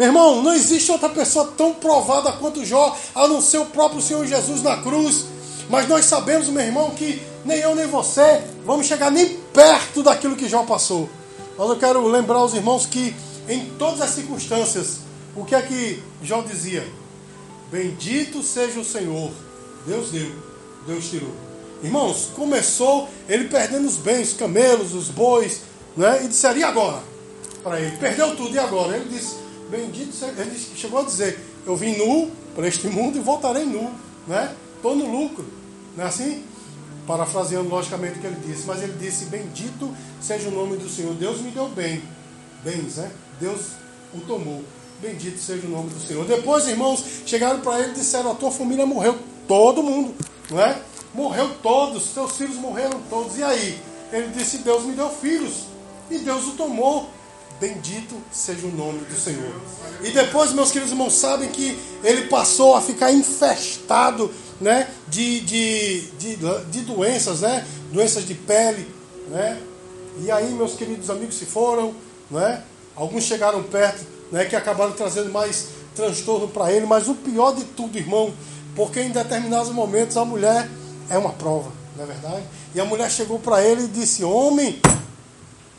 Meu 0.00 0.08
irmão, 0.08 0.42
não 0.42 0.54
existe 0.54 0.90
outra 0.90 1.10
pessoa 1.10 1.52
tão 1.58 1.74
provada 1.74 2.32
quanto 2.32 2.64
Jó, 2.64 2.96
a 3.14 3.28
não 3.28 3.38
ser 3.42 3.58
o 3.58 3.66
próprio 3.66 4.00
Senhor 4.00 4.26
Jesus 4.26 4.62
na 4.62 4.78
cruz. 4.78 5.26
Mas 5.68 5.86
nós 5.86 6.06
sabemos, 6.06 6.48
meu 6.48 6.64
irmão, 6.64 6.92
que 6.92 7.20
nem 7.44 7.58
eu 7.58 7.74
nem 7.74 7.86
você 7.86 8.42
vamos 8.64 8.86
chegar 8.86 9.10
nem 9.10 9.36
perto 9.52 10.02
daquilo 10.02 10.36
que 10.36 10.48
Jó 10.48 10.62
passou. 10.62 11.06
Mas 11.58 11.68
eu 11.68 11.76
quero 11.76 12.06
lembrar 12.06 12.42
os 12.42 12.54
irmãos 12.54 12.86
que 12.86 13.14
em 13.46 13.66
todas 13.78 14.00
as 14.00 14.08
circunstâncias, 14.12 15.00
o 15.36 15.44
que 15.44 15.54
é 15.54 15.60
que 15.60 16.02
Jó 16.22 16.40
dizia? 16.40 16.88
Bendito 17.70 18.42
seja 18.42 18.80
o 18.80 18.84
Senhor. 18.86 19.30
Deus 19.86 20.08
deu, 20.08 20.32
Deus 20.86 21.10
tirou. 21.10 21.34
Irmãos, 21.82 22.30
começou 22.34 23.06
ele 23.28 23.48
perdendo 23.48 23.86
os 23.86 23.96
bens, 23.96 24.30
os 24.30 24.38
camelos, 24.38 24.94
os 24.94 25.08
bois, 25.08 25.60
né? 25.94 26.24
e 26.24 26.28
disseram, 26.28 26.56
e 26.56 26.64
agora? 26.64 27.02
Para 27.62 27.78
ele, 27.78 27.98
perdeu 27.98 28.34
tudo, 28.34 28.54
e 28.54 28.58
agora? 28.58 28.96
Ele 28.96 29.10
disse, 29.10 29.49
Bendito 29.70 30.12
seja. 30.14 30.40
Ele 30.40 30.58
chegou 30.74 31.00
a 31.00 31.04
dizer: 31.04 31.38
Eu 31.64 31.76
vim 31.76 31.96
nu 31.96 32.30
para 32.54 32.66
este 32.66 32.88
mundo 32.88 33.16
e 33.16 33.20
voltarei 33.20 33.64
nu. 33.64 33.90
Né? 34.26 34.54
Estou 34.76 34.96
no 34.96 35.10
lucro. 35.10 35.44
Não 35.96 36.04
é 36.04 36.08
assim? 36.08 36.44
Parafraseando 37.06 37.68
logicamente 37.68 38.18
o 38.18 38.20
que 38.20 38.26
ele 38.26 38.40
disse. 38.46 38.66
Mas 38.66 38.82
ele 38.82 38.94
disse: 38.98 39.26
Bendito 39.26 39.94
seja 40.20 40.48
o 40.48 40.52
nome 40.52 40.76
do 40.76 40.88
Senhor. 40.88 41.14
Deus 41.14 41.40
me 41.40 41.50
deu 41.50 41.68
bem. 41.68 42.02
Bens, 42.64 42.96
né? 42.96 43.10
Deus 43.40 43.60
o 44.12 44.20
tomou. 44.20 44.62
Bendito 45.00 45.38
seja 45.38 45.66
o 45.66 45.70
nome 45.70 45.90
do 45.90 46.00
Senhor. 46.00 46.26
Depois, 46.26 46.68
irmãos, 46.68 47.02
chegaram 47.24 47.60
para 47.60 47.80
ele 47.80 47.92
e 47.92 47.94
disseram: 47.94 48.32
A 48.32 48.34
tua 48.34 48.50
família 48.50 48.84
morreu. 48.84 49.18
Todo 49.46 49.82
mundo. 49.82 50.14
Não 50.50 50.60
é? 50.60 50.80
Morreu 51.14 51.50
todos. 51.62 52.06
Teus 52.12 52.36
filhos 52.36 52.56
morreram 52.56 53.00
todos. 53.08 53.38
E 53.38 53.42
aí? 53.42 53.80
Ele 54.12 54.28
disse: 54.28 54.58
Deus 54.58 54.84
me 54.84 54.92
deu 54.92 55.08
filhos. 55.08 55.64
E 56.10 56.18
Deus 56.18 56.48
o 56.48 56.52
tomou 56.52 57.08
Bendito 57.60 58.16
seja 58.32 58.66
o 58.66 58.72
nome 58.72 59.00
do 59.00 59.14
Senhor. 59.14 59.52
E 60.02 60.10
depois, 60.10 60.50
meus 60.52 60.70
queridos 60.70 60.92
irmãos, 60.92 61.12
sabem 61.12 61.50
que 61.50 61.78
ele 62.02 62.22
passou 62.22 62.74
a 62.74 62.80
ficar 62.80 63.12
infestado 63.12 64.32
né, 64.58 64.88
de, 65.08 65.40
de, 65.40 66.00
de, 66.12 66.36
de 66.70 66.80
doenças, 66.80 67.42
né, 67.42 67.66
doenças 67.92 68.26
de 68.26 68.34
pele. 68.34 68.88
Né? 69.28 69.60
E 70.22 70.30
aí, 70.30 70.50
meus 70.52 70.72
queridos 70.72 71.10
amigos 71.10 71.34
se 71.34 71.44
foram, 71.44 71.94
né? 72.30 72.62
alguns 72.96 73.24
chegaram 73.24 73.62
perto, 73.62 74.06
né, 74.32 74.46
que 74.46 74.56
acabaram 74.56 74.92
trazendo 74.92 75.30
mais 75.30 75.68
transtorno 75.94 76.48
para 76.48 76.72
ele. 76.72 76.86
Mas 76.86 77.08
o 77.08 77.14
pior 77.14 77.54
de 77.54 77.64
tudo, 77.64 77.98
irmão, 77.98 78.32
porque 78.74 79.02
em 79.02 79.10
determinados 79.10 79.70
momentos 79.70 80.16
a 80.16 80.24
mulher 80.24 80.66
é 81.10 81.18
uma 81.18 81.32
prova, 81.34 81.70
não 81.94 82.04
é 82.04 82.06
verdade? 82.06 82.42
E 82.74 82.80
a 82.80 82.86
mulher 82.86 83.10
chegou 83.10 83.38
para 83.38 83.62
ele 83.62 83.84
e 83.84 83.88
disse: 83.88 84.24
Homem, 84.24 84.80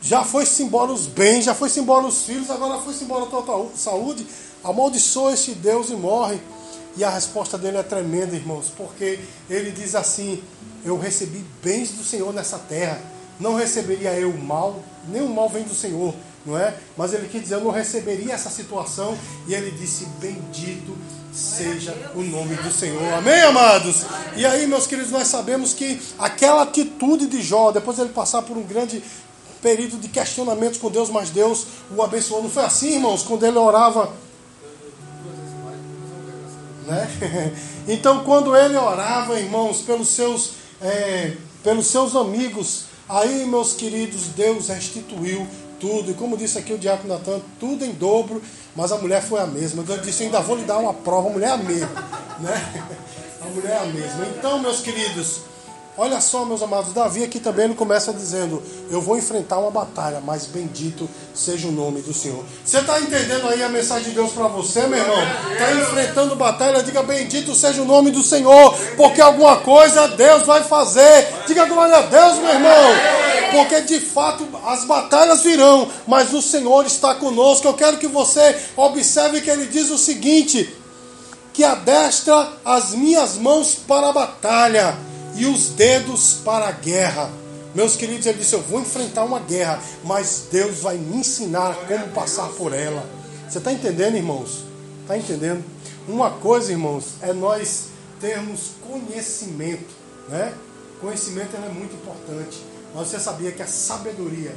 já 0.02 0.24
foi-se 0.24 0.64
embora 0.64 0.90
os 0.90 1.06
bens, 1.06 1.44
já 1.44 1.54
foi-se 1.54 1.78
embora 1.78 2.04
os 2.04 2.24
filhos, 2.24 2.50
agora 2.50 2.80
foi-se 2.80 3.04
embora 3.04 3.22
a 3.22 3.26
tua 3.26 3.70
saúde. 3.76 4.26
Amaldiçoa 4.64 5.32
este 5.32 5.52
Deus 5.52 5.90
e 5.90 5.94
morre. 5.94 6.40
E 6.96 7.04
a 7.04 7.08
resposta 7.08 7.56
dele 7.56 7.78
é 7.78 7.82
tremenda, 7.82 8.34
irmãos, 8.34 8.66
porque 8.76 9.20
ele 9.48 9.70
diz 9.70 9.94
assim: 9.94 10.42
Eu 10.84 10.98
recebi 10.98 11.42
bens 11.62 11.90
do 11.92 12.02
Senhor 12.04 12.34
nessa 12.34 12.58
terra, 12.58 13.00
não 13.40 13.54
receberia 13.54 14.12
eu 14.14 14.36
mal, 14.36 14.82
nem 15.08 15.22
o 15.22 15.28
mal 15.28 15.48
vem 15.48 15.62
do 15.62 15.74
Senhor, 15.74 16.14
não 16.44 16.58
é? 16.58 16.74
Mas 16.96 17.14
ele 17.14 17.28
quis 17.28 17.42
dizer: 17.42 17.54
Eu 17.54 17.64
não 17.64 17.70
receberia 17.70 18.34
essa 18.34 18.50
situação, 18.50 19.16
e 19.46 19.54
ele 19.54 19.70
disse: 19.70 20.04
Bendito 20.20 20.98
seja 21.32 21.96
o 22.14 22.22
nome 22.22 22.56
do 22.56 22.70
Senhor. 22.70 23.14
Amém, 23.14 23.40
amados? 23.40 24.04
E 24.36 24.44
aí, 24.44 24.66
meus 24.66 24.86
queridos, 24.86 25.10
nós 25.10 25.28
sabemos 25.28 25.72
que 25.72 25.98
aquela 26.18 26.62
atitude 26.62 27.26
de 27.26 27.40
Jó, 27.40 27.72
depois 27.72 27.98
ele 27.98 28.10
passar 28.10 28.42
por 28.42 28.58
um 28.58 28.62
grande 28.62 29.02
período 29.62 29.96
de 29.96 30.08
questionamentos 30.08 30.78
com 30.78 30.90
Deus, 30.90 31.08
mas 31.08 31.30
Deus 31.30 31.66
o 31.96 32.02
abençoou. 32.02 32.42
Não 32.42 32.50
foi 32.50 32.64
assim, 32.64 32.94
irmãos, 32.94 33.22
quando 33.22 33.46
ele 33.46 33.56
orava. 33.56 34.12
Né? 36.86 37.52
Então, 37.88 38.22
quando 38.22 38.54
ele 38.56 38.76
orava, 38.76 39.40
irmãos, 39.40 39.82
pelos 39.82 40.06
seus, 40.06 40.52
é, 40.80 41.32
pelos 41.64 41.88
seus 41.88 42.14
amigos, 42.14 42.84
aí, 43.08 43.44
meus 43.44 43.72
queridos, 43.72 44.26
Deus 44.36 44.68
restituiu 44.68 45.48
tudo. 45.80 46.12
E 46.12 46.14
como 46.14 46.36
disse 46.36 46.56
aqui 46.58 46.72
o 46.72 46.78
diácono 46.78 47.12
Natan, 47.12 47.40
tudo 47.58 47.84
em 47.84 47.90
dobro, 47.90 48.40
mas 48.76 48.92
a 48.92 48.98
mulher 48.98 49.20
foi 49.20 49.40
a 49.40 49.46
mesma. 49.46 49.82
Deus 49.82 50.00
disse: 50.02 50.22
ainda 50.22 50.40
vou 50.40 50.56
lhe 50.56 50.62
dar 50.62 50.78
uma 50.78 50.94
prova, 50.94 51.28
a 51.28 51.32
mulher 51.32 51.48
é 51.48 51.52
a 51.52 51.56
mesma. 51.56 52.22
Né? 52.40 52.84
A 53.40 53.44
mulher 53.46 53.72
é 53.72 53.78
a 53.78 53.86
mesma. 53.86 54.26
Então, 54.36 54.58
meus 54.58 54.80
queridos, 54.80 55.40
olha 56.02 56.20
só, 56.20 56.44
meus 56.44 56.60
amados, 56.60 56.92
Davi 56.92 57.22
aqui 57.22 57.38
também 57.38 57.66
ele 57.66 57.74
começa 57.74 58.12
dizendo: 58.12 58.60
Eu 58.90 59.00
vou 59.00 59.16
enfrentar 59.16 59.58
uma 59.58 59.70
batalha, 59.70 60.20
mas 60.20 60.46
bendito 60.46 61.08
seja 61.32 61.68
o 61.68 61.72
nome 61.72 62.00
do 62.02 62.12
Senhor. 62.12 62.44
Você 62.64 62.78
está 62.78 63.00
entendendo 63.00 63.48
aí 63.48 63.62
a 63.62 63.68
mensagem 63.68 64.08
de 64.08 64.14
Deus 64.14 64.32
para 64.32 64.48
você, 64.48 64.86
meu 64.88 64.98
irmão? 64.98 65.22
Está 65.52 65.72
enfrentando 65.72 66.34
batalha, 66.34 66.82
diga 66.82 67.02
bendito 67.02 67.54
seja 67.54 67.82
o 67.82 67.84
nome 67.84 68.10
do 68.10 68.22
Senhor, 68.22 68.76
porque 68.96 69.20
alguma 69.20 69.58
coisa 69.58 70.08
Deus 70.08 70.42
vai 70.42 70.64
fazer. 70.64 71.28
Diga 71.46 71.66
glória 71.66 71.96
a 71.96 72.02
Deus, 72.02 72.38
meu 72.38 72.50
irmão 72.50 73.22
porque 73.52 73.82
de 73.82 74.00
fato 74.00 74.48
as 74.64 74.86
batalhas 74.86 75.42
virão, 75.42 75.86
mas 76.06 76.32
o 76.32 76.40
Senhor 76.40 76.86
está 76.86 77.14
conosco. 77.14 77.68
Eu 77.68 77.74
quero 77.74 77.98
que 77.98 78.06
você 78.06 78.58
observe 78.74 79.42
que 79.42 79.50
ele 79.50 79.66
diz 79.66 79.90
o 79.90 79.98
seguinte: 79.98 80.74
que 81.52 81.62
adestra 81.62 82.48
as 82.64 82.94
minhas 82.94 83.36
mãos 83.36 83.74
para 83.74 84.08
a 84.08 84.12
batalha 84.12 85.11
e 85.34 85.46
os 85.46 85.70
dedos 85.70 86.34
para 86.44 86.68
a 86.68 86.72
guerra. 86.72 87.30
Meus 87.74 87.96
queridos, 87.96 88.26
ele 88.26 88.38
disse: 88.38 88.54
Eu 88.54 88.62
vou 88.62 88.80
enfrentar 88.80 89.24
uma 89.24 89.40
guerra, 89.40 89.80
mas 90.04 90.48
Deus 90.50 90.80
vai 90.80 90.96
me 90.96 91.16
ensinar 91.16 91.74
como 91.86 92.08
passar 92.08 92.48
por 92.50 92.72
ela. 92.72 93.04
Você 93.48 93.58
está 93.58 93.72
entendendo, 93.72 94.16
irmãos? 94.16 94.64
Está 95.02 95.16
entendendo? 95.16 95.64
Uma 96.08 96.30
coisa, 96.30 96.72
irmãos, 96.72 97.14
é 97.22 97.32
nós 97.32 97.86
termos 98.20 98.72
conhecimento, 98.88 99.92
né? 100.28 100.54
Conhecimento 101.00 101.56
é 101.56 101.68
muito 101.68 101.94
importante. 101.94 102.58
Mas 102.94 103.08
você 103.08 103.18
sabia 103.18 103.52
que 103.52 103.62
a 103.62 103.66
sabedoria 103.66 104.54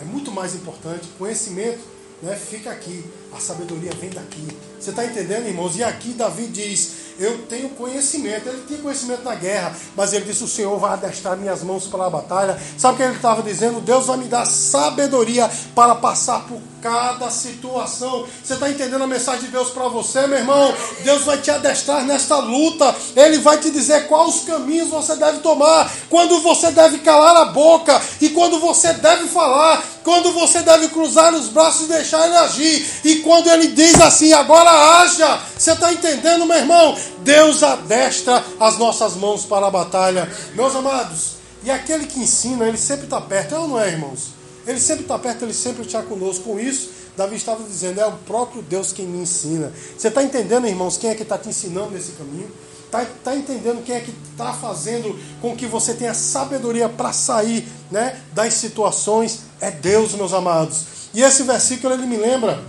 é 0.00 0.04
muito 0.04 0.30
mais 0.30 0.54
importante, 0.54 1.08
conhecimento 1.18 1.80
né, 2.22 2.34
fica 2.34 2.70
aqui, 2.70 3.04
a 3.32 3.38
sabedoria 3.38 3.92
vem 4.00 4.10
daqui. 4.10 4.48
Você 4.78 4.90
está 4.90 5.04
entendendo, 5.04 5.46
irmãos? 5.46 5.76
E 5.76 5.84
aqui 5.84 6.12
Davi 6.12 6.46
diz: 6.46 6.97
Eu 7.18 7.38
tenho 7.48 7.70
conhecimento. 7.70 8.48
Ele 8.48 8.62
tinha 8.66 8.78
conhecimento 8.78 9.24
na 9.24 9.34
guerra, 9.34 9.74
mas 9.96 10.12
ele 10.12 10.24
disse: 10.24 10.44
O 10.44 10.48
Senhor 10.48 10.78
vai 10.78 10.92
adestrar 10.92 11.36
minhas 11.36 11.62
mãos 11.62 11.86
para 11.86 12.06
a 12.06 12.10
batalha. 12.10 12.56
Sabe 12.76 12.94
o 12.94 12.96
que 12.96 13.02
ele 13.02 13.16
estava 13.16 13.42
dizendo? 13.42 13.80
Deus 13.80 14.06
vai 14.06 14.18
me 14.18 14.26
dar 14.26 14.46
sabedoria 14.46 15.50
para 15.74 15.96
passar 15.96 16.46
por 16.46 16.60
cada 16.80 17.28
situação. 17.30 18.24
Você 18.42 18.54
está 18.54 18.70
entendendo 18.70 19.02
a 19.02 19.06
mensagem 19.06 19.42
de 19.42 19.48
Deus 19.48 19.70
para 19.70 19.88
você, 19.88 20.26
meu 20.26 20.38
irmão? 20.38 20.72
Deus 21.02 21.24
vai 21.24 21.38
te 21.38 21.50
adestrar 21.50 22.04
nesta 22.04 22.36
luta. 22.36 22.94
Ele 23.16 23.38
vai 23.38 23.58
te 23.58 23.70
dizer 23.70 24.06
quais 24.06 24.36
os 24.36 24.40
caminhos 24.42 24.88
você 24.88 25.16
deve 25.16 25.38
tomar, 25.38 25.90
quando 26.08 26.40
você 26.40 26.70
deve 26.70 26.98
calar 26.98 27.36
a 27.36 27.46
boca 27.46 28.00
e 28.20 28.28
quando 28.28 28.60
você 28.60 28.92
deve 28.92 29.28
falar, 29.28 29.82
quando 30.04 30.32
você 30.32 30.62
deve 30.62 30.88
cruzar 30.88 31.34
os 31.34 31.48
braços 31.48 31.86
e 31.86 31.88
deixar 31.88 32.26
ele 32.26 32.36
agir. 32.36 32.86
E 33.04 33.16
quando 33.16 33.48
ele 33.48 33.68
diz 33.68 34.00
assim, 34.00 34.32
agora 34.32 34.70
haja. 34.70 35.40
Você 35.58 35.72
está 35.72 35.92
entendendo, 35.92 36.46
meu 36.46 36.56
irmão? 36.56 36.96
Deus 37.20 37.62
adestra 37.62 38.44
as 38.60 38.78
nossas 38.78 39.14
mãos 39.14 39.44
para 39.44 39.66
a 39.66 39.70
batalha. 39.70 40.30
Meus 40.54 40.74
amados, 40.74 41.38
e 41.62 41.70
aquele 41.70 42.06
que 42.06 42.20
ensina, 42.20 42.66
ele 42.66 42.78
sempre 42.78 43.04
está 43.04 43.20
perto, 43.20 43.54
é 43.54 43.58
ou 43.58 43.68
não 43.68 43.80
é, 43.80 43.88
irmãos? 43.88 44.30
Ele 44.66 44.78
sempre 44.78 45.02
está 45.02 45.18
perto, 45.18 45.44
ele 45.44 45.54
sempre 45.54 45.82
está 45.82 46.02
conosco. 46.02 46.44
Com 46.44 46.60
isso, 46.60 46.90
Davi 47.16 47.36
estava 47.36 47.62
dizendo: 47.64 48.00
é 48.00 48.06
o 48.06 48.12
próprio 48.12 48.62
Deus 48.62 48.92
quem 48.92 49.06
me 49.06 49.18
ensina. 49.18 49.72
Você 49.96 50.08
está 50.08 50.22
entendendo, 50.22 50.66
irmãos, 50.66 50.96
quem 50.96 51.10
é 51.10 51.14
que 51.14 51.22
está 51.22 51.38
te 51.38 51.48
ensinando 51.48 51.90
nesse 51.90 52.12
caminho? 52.12 52.50
Está 52.84 53.04
tá 53.22 53.36
entendendo 53.36 53.84
quem 53.84 53.96
é 53.96 54.00
que 54.00 54.14
está 54.30 54.52
fazendo 54.52 55.18
com 55.42 55.54
que 55.54 55.66
você 55.66 55.92
tenha 55.92 56.14
sabedoria 56.14 56.88
para 56.88 57.12
sair 57.12 57.68
né, 57.90 58.20
das 58.32 58.54
situações? 58.54 59.40
É 59.60 59.70
Deus, 59.70 60.14
meus 60.14 60.32
amados. 60.32 60.84
E 61.12 61.20
esse 61.20 61.42
versículo 61.42 61.92
ele 61.92 62.06
me 62.06 62.16
lembra 62.16 62.62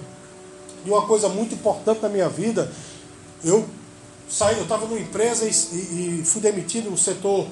de 0.84 0.90
uma 0.90 1.06
coisa 1.06 1.30
muito 1.30 1.54
importante 1.54 2.02
na 2.02 2.10
minha 2.10 2.28
vida. 2.28 2.72
Eu 3.44 3.66
saí, 4.30 4.58
eu 4.58 4.64
estava 4.64 4.86
numa 4.86 5.00
empresa 5.00 5.46
e, 5.46 5.52
e, 5.52 6.20
e 6.22 6.26
fui 6.26 6.42
demitido 6.42 6.90
no 6.90 6.98
setor 6.98 7.48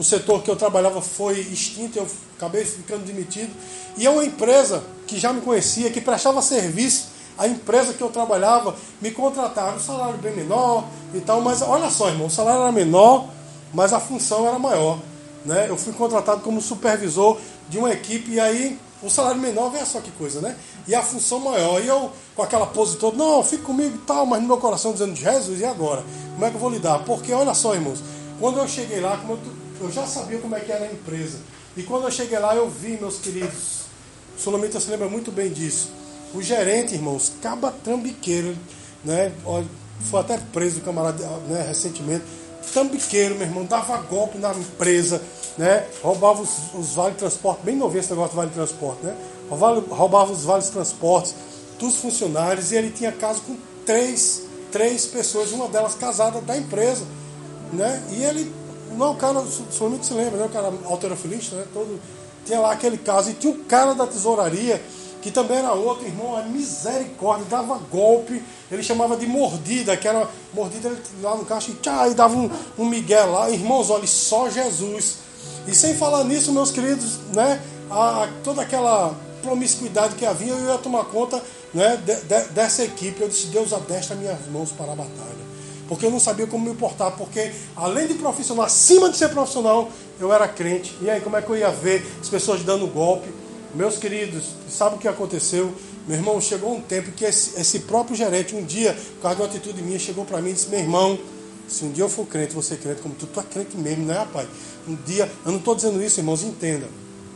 o 0.00 0.02
setor 0.02 0.42
que 0.42 0.50
eu 0.50 0.56
trabalhava 0.56 1.02
foi 1.02 1.40
extinto, 1.40 1.98
eu 1.98 2.06
acabei 2.34 2.64
ficando 2.64 3.04
demitido. 3.04 3.50
E 3.98 4.06
é 4.06 4.10
uma 4.10 4.24
empresa 4.24 4.82
que 5.06 5.18
já 5.18 5.30
me 5.30 5.42
conhecia, 5.42 5.90
que 5.90 6.00
prestava 6.00 6.40
serviço, 6.40 7.08
a 7.36 7.46
empresa 7.46 7.92
que 7.92 8.00
eu 8.00 8.08
trabalhava 8.08 8.74
me 9.00 9.10
contratava, 9.10 9.76
o 9.76 9.80
salário 9.80 10.16
bem 10.16 10.34
menor 10.34 10.86
e 11.12 11.20
tal, 11.20 11.42
mas 11.42 11.60
olha 11.60 11.90
só, 11.90 12.08
irmão, 12.08 12.28
o 12.28 12.30
salário 12.30 12.62
era 12.62 12.72
menor, 12.72 13.28
mas 13.74 13.92
a 13.92 14.00
função 14.00 14.46
era 14.46 14.58
maior. 14.58 14.98
Né? 15.44 15.66
Eu 15.68 15.76
fui 15.76 15.92
contratado 15.92 16.40
como 16.40 16.62
supervisor 16.62 17.38
de 17.68 17.76
uma 17.76 17.92
equipe 17.92 18.32
e 18.32 18.40
aí 18.40 18.78
o 19.02 19.10
salário 19.10 19.40
menor, 19.40 19.70
veja 19.70 19.86
só 19.86 20.00
que 20.00 20.10
coisa, 20.12 20.40
né? 20.40 20.56
E 20.86 20.94
a 20.94 21.02
função 21.02 21.40
maior. 21.40 21.82
E 21.82 21.88
eu, 21.88 22.10
com 22.40 22.44
aquela 22.44 22.66
pose 22.66 22.96
toda, 22.96 23.18
não, 23.18 23.44
fica 23.44 23.64
comigo 23.64 23.96
e 23.96 23.98
tal, 24.06 24.24
mas 24.24 24.40
no 24.40 24.48
meu 24.48 24.56
coração 24.56 24.92
dizendo, 24.92 25.14
Jesus, 25.14 25.60
e 25.60 25.64
agora? 25.64 26.02
Como 26.32 26.46
é 26.46 26.48
que 26.48 26.56
eu 26.56 26.60
vou 26.60 26.70
lidar? 26.70 27.04
Porque 27.04 27.34
olha 27.34 27.52
só, 27.52 27.74
irmãos, 27.74 28.02
quando 28.38 28.58
eu 28.58 28.66
cheguei 28.66 28.98
lá, 28.98 29.18
como 29.18 29.34
eu 29.34 29.60
eu 29.82 29.90
já 29.90 30.06
sabia 30.06 30.38
como 30.38 30.54
é 30.54 30.60
que 30.60 30.70
era 30.70 30.84
a 30.84 30.92
empresa. 30.92 31.38
E 31.74 31.82
quando 31.82 32.04
eu 32.04 32.10
cheguei 32.10 32.38
lá, 32.38 32.54
eu 32.54 32.68
vi, 32.68 32.98
meus 32.98 33.16
queridos, 33.18 33.80
o 34.36 34.40
Solomita 34.40 34.78
se 34.78 34.90
lembra 34.90 35.08
muito 35.08 35.32
bem 35.32 35.50
disso. 35.50 35.90
O 36.34 36.42
gerente, 36.42 36.94
irmãos, 36.94 37.32
caba 37.42 37.72
trambiqueiro, 37.82 38.54
né? 39.02 39.32
Foi 40.10 40.20
até 40.20 40.36
preso 40.36 40.80
o 40.80 40.82
camarada 40.82 41.24
né, 41.48 41.64
recentemente. 41.66 42.24
Trambiqueiro, 42.72 43.36
meu 43.36 43.46
irmão, 43.46 43.64
dava 43.64 43.96
golpe 44.02 44.36
na 44.36 44.52
empresa, 44.52 45.22
né? 45.56 45.86
Roubava 46.02 46.42
os, 46.42 46.74
os 46.74 46.94
vales 46.94 47.14
de 47.14 47.20
transporte, 47.20 47.64
bem 47.64 47.76
novinho 47.76 48.00
esse 48.00 48.10
negócio 48.10 48.30
de 48.30 48.36
vale 48.36 48.50
transporte, 48.50 49.02
né? 49.02 49.16
Roubava, 49.48 49.82
roubava 49.94 50.32
os 50.32 50.44
vales 50.44 50.66
de 50.66 50.72
transporte 50.72 51.34
dos 51.80 51.96
funcionários 51.96 52.70
e 52.70 52.76
ele 52.76 52.90
tinha 52.90 53.10
caso 53.10 53.40
com 53.42 53.56
três, 53.84 54.42
três 54.70 55.06
pessoas, 55.06 55.50
uma 55.50 55.66
delas 55.66 55.94
casada 55.94 56.40
da 56.40 56.56
empresa, 56.56 57.04
né? 57.72 58.00
E 58.10 58.22
ele 58.22 58.60
não, 58.96 59.12
o 59.12 59.16
cara, 59.16 59.42
somente 59.70 60.06
se 60.06 60.14
lembra, 60.14 60.38
né? 60.38 60.44
O 60.44 60.48
cara 60.48 60.72
alterofilista, 60.84 61.56
né? 61.56 61.64
Todo, 61.72 62.00
tinha 62.44 62.60
lá 62.60 62.72
aquele 62.72 62.98
caso. 62.98 63.30
E 63.30 63.34
tinha 63.34 63.52
um 63.52 63.64
cara 63.64 63.94
da 63.94 64.06
tesouraria, 64.06 64.82
que 65.22 65.30
também 65.30 65.58
era 65.58 65.72
outro, 65.72 66.06
irmão, 66.06 66.36
a 66.36 66.42
misericórdia, 66.42 67.46
dava 67.48 67.78
golpe, 67.90 68.42
ele 68.70 68.82
chamava 68.82 69.16
de 69.16 69.26
mordida, 69.26 69.96
que 69.96 70.08
era 70.08 70.28
mordida 70.52 70.88
ele, 70.88 71.00
lá 71.22 71.36
no 71.36 71.44
caixa 71.44 71.70
e, 71.70 71.74
tchá, 71.74 72.08
e 72.08 72.14
dava 72.14 72.36
um, 72.36 72.50
um 72.78 72.84
miguel 72.84 73.32
lá. 73.32 73.50
Irmãos, 73.50 73.90
olha, 73.90 74.06
só 74.06 74.48
Jesus. 74.48 75.18
E 75.66 75.74
sem 75.74 75.94
falar 75.94 76.24
nisso, 76.24 76.52
meus 76.52 76.70
queridos, 76.70 77.18
né? 77.34 77.60
A, 77.90 78.24
a, 78.24 78.28
toda 78.42 78.62
aquela 78.62 79.14
promiscuidade 79.42 80.14
que 80.16 80.26
havia, 80.26 80.52
eu 80.52 80.68
ia 80.68 80.78
tomar 80.78 81.04
conta 81.04 81.42
né, 81.72 81.96
de, 82.04 82.14
de, 82.16 82.48
dessa 82.52 82.84
equipe. 82.84 83.20
Eu 83.20 83.28
disse, 83.28 83.46
Deus 83.46 83.72
adestra 83.72 84.16
minhas 84.16 84.46
mãos 84.48 84.70
para 84.70 84.92
a 84.92 84.96
batalha 84.96 85.40
porque 85.90 86.06
eu 86.06 86.10
não 86.12 86.20
sabia 86.20 86.46
como 86.46 86.66
me 86.66 86.70
importar, 86.70 87.10
porque 87.10 87.50
além 87.74 88.06
de 88.06 88.14
profissional, 88.14 88.64
acima 88.64 89.10
de 89.10 89.16
ser 89.16 89.28
profissional, 89.30 89.90
eu 90.20 90.32
era 90.32 90.46
crente. 90.46 90.96
E 91.02 91.10
aí, 91.10 91.20
como 91.20 91.36
é 91.36 91.42
que 91.42 91.50
eu 91.50 91.56
ia 91.56 91.68
ver 91.68 92.06
as 92.20 92.28
pessoas 92.28 92.62
dando 92.62 92.86
golpe? 92.86 93.28
Meus 93.74 93.98
queridos, 93.98 94.50
sabe 94.68 94.94
o 94.94 94.98
que 95.00 95.08
aconteceu? 95.08 95.74
Meu 96.06 96.16
irmão, 96.16 96.40
chegou 96.40 96.72
um 96.76 96.80
tempo 96.80 97.10
que 97.10 97.24
esse, 97.24 97.60
esse 97.60 97.80
próprio 97.80 98.14
gerente, 98.14 98.54
um 98.54 98.64
dia, 98.64 98.96
por 99.16 99.22
causa 99.22 99.36
de 99.38 99.42
uma 99.42 99.48
atitude 99.48 99.82
minha, 99.82 99.98
chegou 99.98 100.24
para 100.24 100.40
mim 100.40 100.50
e 100.50 100.52
disse: 100.52 100.68
Meu 100.68 100.78
irmão, 100.78 101.18
se 101.66 101.84
um 101.84 101.90
dia 101.90 102.04
eu 102.04 102.08
for 102.08 102.24
crente, 102.24 102.54
você 102.54 102.74
é 102.74 102.76
crente 102.76 103.00
como 103.00 103.16
tu, 103.16 103.26
tu 103.26 103.40
é 103.40 103.42
crente 103.42 103.76
mesmo, 103.76 104.06
né, 104.06 104.14
rapaz? 104.14 104.46
Um 104.86 104.94
dia, 104.94 105.28
eu 105.44 105.50
não 105.50 105.58
estou 105.58 105.74
dizendo 105.74 106.00
isso, 106.00 106.20
irmãos, 106.20 106.44
entenda. 106.44 106.86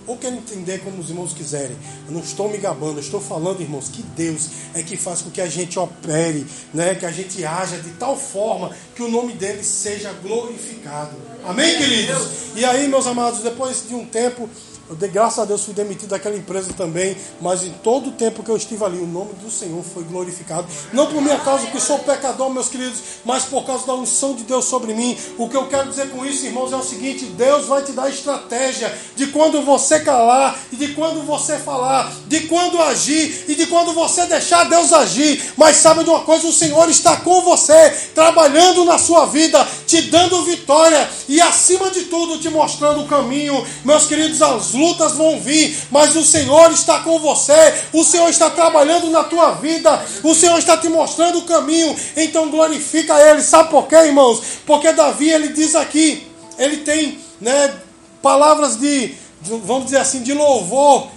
Ou 0.07 0.17
quer 0.17 0.33
entender 0.33 0.79
como 0.81 1.01
os 1.01 1.09
irmãos 1.09 1.33
quiserem. 1.33 1.77
Eu 2.07 2.13
não 2.13 2.21
estou 2.21 2.49
me 2.51 2.59
gabando, 2.59 2.99
eu 2.99 3.01
estou 3.01 3.21
falando, 3.21 3.61
irmãos, 3.61 3.89
que 3.89 4.03
Deus 4.03 4.49
é 4.75 4.83
que 4.83 4.97
faz 4.97 5.23
com 5.23 5.31
que 5.31 5.41
a 5.41 5.49
gente 5.49 5.79
opere, 5.79 6.47
né, 6.73 6.95
que 6.95 7.07
a 7.07 7.11
gente 7.11 7.45
haja 7.45 7.79
de 7.79 7.91
tal 7.93 8.17
forma 8.17 8.71
que 8.95 9.03
o 9.03 9.09
nome 9.09 9.33
dele 9.33 9.63
seja 9.63 10.13
glorificado. 10.23 11.17
Amém, 11.45 11.77
queridos? 11.77 12.29
E 12.57 12.65
aí, 12.65 12.89
meus 12.89 13.07
amados, 13.07 13.41
depois 13.41 13.85
de 13.89 13.95
um 13.95 14.05
tempo, 14.07 14.49
eu 14.89 14.95
dei 14.97 15.09
graças 15.09 15.39
a 15.39 15.45
Deus, 15.47 15.65
fui 15.65 15.73
demitido 15.73 16.11
daquela 16.11 16.37
empresa 16.37 16.73
também, 16.75 17.17
mas 17.41 17.63
em 17.63 17.71
todo 17.83 18.09
o 18.09 18.13
tempo 18.13 18.43
que 18.43 18.51
eu 18.51 18.57
estive 18.57 18.85
ali, 18.85 18.99
o 18.99 19.07
nome 19.07 19.33
do 19.35 19.51
Senhor 19.51 19.83
foi 19.83 20.05
glorificado. 20.05 20.67
Não 20.93 21.07
por 21.07 21.23
minha 21.23 21.39
causa, 21.39 21.67
que 21.69 21.81
sou 21.81 21.99
pecador, 22.01 22.51
meus 22.51 22.69
queridos, 22.69 22.99
mas 23.25 23.45
por 23.45 23.65
causa 23.65 23.87
da 23.87 23.95
unção 23.95 24.35
de 24.35 24.43
Deus 24.43 24.67
sobre 24.67 24.93
mim. 24.93 25.17
O 25.39 25.49
que 25.49 25.57
eu 25.57 25.67
quero 25.69 25.89
dizer 25.89 26.11
com 26.11 26.25
isso, 26.27 26.45
irmãos, 26.45 26.73
é 26.73 26.77
o 26.77 26.83
seguinte: 26.83 27.25
Deus 27.25 27.67
vai 27.67 27.83
te 27.83 27.93
dar 27.93 28.11
estratégia 28.11 28.95
de 29.17 29.29
quando 29.29 29.63
você 29.63 30.01
calar 30.01 30.59
e 30.71 30.77
de 30.77 30.89
quando 30.89 31.23
você 31.23 31.59
falar, 31.59 32.13
de 32.27 32.41
quando 32.41 32.81
agir 32.83 33.47
e 33.49 33.55
de 33.55 33.67
quando 33.67 33.95
você 33.95 34.27
deixar 34.27 34.65
Deus 34.65 34.93
agir. 34.93 35.53
Mas 35.57 35.77
sabe 35.77 36.05
de 36.05 36.11
uma 36.11 36.21
coisa? 36.21 36.47
O 36.47 36.53
Senhor 36.53 36.91
está 36.91 37.17
com 37.17 37.41
você, 37.41 37.91
trabalhando 38.15 38.85
na 38.85 38.99
sua 38.99 39.25
vida, 39.27 39.67
te 39.87 40.03
dando 40.03 40.45
vitória 40.45 41.09
e, 41.27 41.41
acima 41.41 41.91
de 41.91 42.03
tudo, 42.03 42.39
te 42.39 42.51
mostrando 42.51 43.01
o 43.01 43.09
caminho, 43.09 43.67
meus 43.83 44.07
queridos, 44.07 44.43
aos 44.43 44.74
lutas 44.75 45.13
vão 45.13 45.41
vir, 45.41 45.77
mas 45.91 46.15
o 46.15 46.25
Senhor 46.25 46.71
está 46.73 47.01
com 47.01 47.19
você, 47.19 47.75
o 47.93 48.05
Senhor 48.05 48.29
está 48.29 48.51
trabalhando 48.51 49.09
na 49.09 49.25
tua 49.25 49.53
vida, 49.53 50.05
o 50.23 50.35
Senhor 50.35 50.59
está 50.59 50.77
te 50.77 50.89
mostrando 50.89 51.39
o 51.39 51.45
caminho, 51.45 51.97
então 52.17 52.51
glorifica 52.51 53.19
Ele. 53.21 53.43
Sabe 53.43 53.71
por 53.71 53.87
quê, 53.87 53.97
irmãos? 53.97 54.43
Porque 54.67 54.93
Davi, 54.93 55.31
ele 55.31 55.49
diz 55.49 55.75
aqui, 55.75 56.27
ele 56.59 56.79
tem 56.79 57.19
né, 57.41 57.75
palavras 58.21 58.77
de, 58.77 59.15
vamos 59.41 59.87
dizer 59.87 59.99
assim, 59.99 60.23
de 60.23 60.35
louvor 60.35 61.09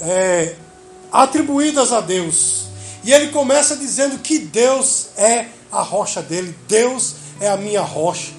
é, 0.00 0.54
atribuídas 1.10 1.92
a 1.92 2.00
Deus. 2.00 2.62
E 3.04 3.12
ele 3.12 3.28
começa 3.28 3.76
dizendo 3.76 4.18
que 4.18 4.38
Deus 4.38 5.08
é 5.16 5.46
a 5.70 5.82
rocha 5.82 6.22
dele, 6.22 6.54
Deus 6.68 7.14
é 7.40 7.48
a 7.48 7.56
minha 7.56 7.82
rocha. 7.82 8.32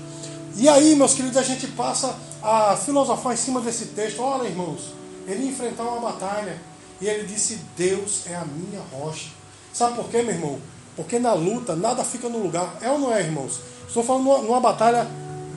E 0.55 0.69
aí, 0.69 0.95
meus 0.95 1.13
queridos, 1.13 1.37
a 1.37 1.43
gente 1.43 1.67
passa 1.67 2.15
a 2.43 2.75
filosofar 2.75 3.33
em 3.33 3.37
cima 3.37 3.61
desse 3.61 3.87
texto. 3.87 4.21
Olha, 4.21 4.47
irmãos, 4.47 4.93
ele 5.25 5.45
ia 5.45 5.51
enfrentar 5.51 5.83
uma 5.83 6.11
batalha 6.11 6.61
e 6.99 7.07
ele 7.07 7.25
disse: 7.25 7.59
Deus 7.77 8.27
é 8.27 8.35
a 8.35 8.43
minha 8.45 8.81
rocha. 8.91 9.29
Sabe 9.71 9.95
por 9.95 10.09
quê, 10.09 10.21
meu 10.21 10.35
irmão? 10.35 10.59
Porque 10.95 11.17
na 11.17 11.33
luta 11.33 11.75
nada 11.75 12.03
fica 12.03 12.29
no 12.29 12.37
lugar. 12.37 12.77
É 12.81 12.89
ou 12.91 12.99
não 12.99 13.13
é, 13.13 13.21
irmãos? 13.21 13.59
Estou 13.87 14.03
falando 14.03 14.25
numa, 14.25 14.37
numa 14.39 14.59
batalha 14.59 15.07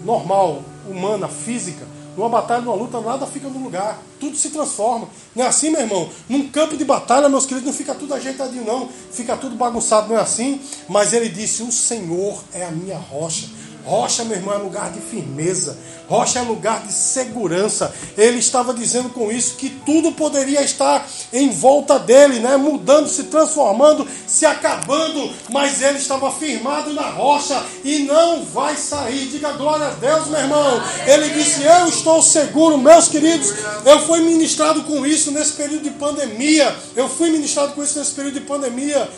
normal, 0.05 0.63
humana, 0.89 1.29
física. 1.29 1.87
Numa 2.17 2.31
batalha, 2.31 2.63
numa 2.63 2.75
luta, 2.75 2.99
nada 3.01 3.27
fica 3.27 3.47
no 3.49 3.63
lugar. 3.63 3.99
Tudo 4.19 4.37
se 4.37 4.49
transforma. 4.49 5.07
Não 5.35 5.45
é 5.45 5.49
assim, 5.49 5.69
meu 5.69 5.83
irmão? 5.83 6.09
Num 6.27 6.49
campo 6.49 6.75
de 6.75 6.85
batalha, 6.85 7.29
meus 7.29 7.45
queridos, 7.45 7.67
não 7.67 7.75
fica 7.75 7.95
tudo 7.95 8.15
ajeitadinho, 8.15 8.65
não. 8.65 8.89
Fica 8.89 9.37
tudo 9.37 9.55
bagunçado, 9.55 10.09
não 10.09 10.17
é 10.17 10.23
assim? 10.23 10.61
Mas 10.89 11.13
ele 11.13 11.29
disse: 11.29 11.63
O 11.63 11.71
Senhor 11.71 12.43
é 12.55 12.65
a 12.65 12.71
minha 12.71 12.97
rocha. 12.97 13.49
Rocha, 13.87 14.25
meu 14.25 14.37
irmão, 14.37 14.53
é 14.53 14.59
lugar 14.59 14.91
de 14.91 15.01
firmeza. 15.01 15.79
Rocha 16.09 16.41
é 16.41 16.43
lugar 16.43 16.85
de 16.85 16.93
segurança. 16.93 17.95
Ele 18.19 18.39
estava 18.39 18.75
dizendo 18.75 19.11
com 19.11 19.31
isso 19.31 19.55
que 19.55 19.71
tudo 19.71 20.11
poderia 20.11 20.61
estar 20.63 21.07
em 21.33 21.51
volta 21.51 21.97
dele, 21.97 22.41
né? 22.41 22.57
Mudando, 22.57 23.09
se 23.09 23.25
transformando, 23.25 24.07
se 24.27 24.45
acabando, 24.45 25.33
mas 25.51 25.83
ele 25.83 25.99
estava 25.99 26.33
firmado 26.33 26.93
na 26.93 27.09
rocha 27.11 27.65
e 27.85 28.01
não 28.01 28.45
vai 28.45 28.77
sair. 28.77 29.27
Diga 29.27 29.53
glória 29.53 29.87
a 29.87 29.91
Deus, 29.91 30.27
meu 30.27 30.41
irmão. 30.41 30.83
Ele 31.07 31.31
disse: 31.31 31.63
Eu 31.63 31.87
estou 31.87 32.21
seguro, 32.21 32.77
meus 32.77 33.07
queridos. 33.07 33.53
Eu 33.85 34.01
fui 34.01 34.21
ministrado 34.21 34.83
com 34.83 35.07
isso 35.07 35.31
nesse 35.31 35.53
período 35.53 35.85
de 35.85 35.91
pandemia. 35.91 36.75
Eu 36.97 37.09
fui 37.09 37.31
ministrado 37.31 37.73
com 37.73 37.85
isso 37.85 37.99
nesse 38.01 38.13
período 38.13 38.35
de 38.35 38.41
pandemia. 38.41 39.09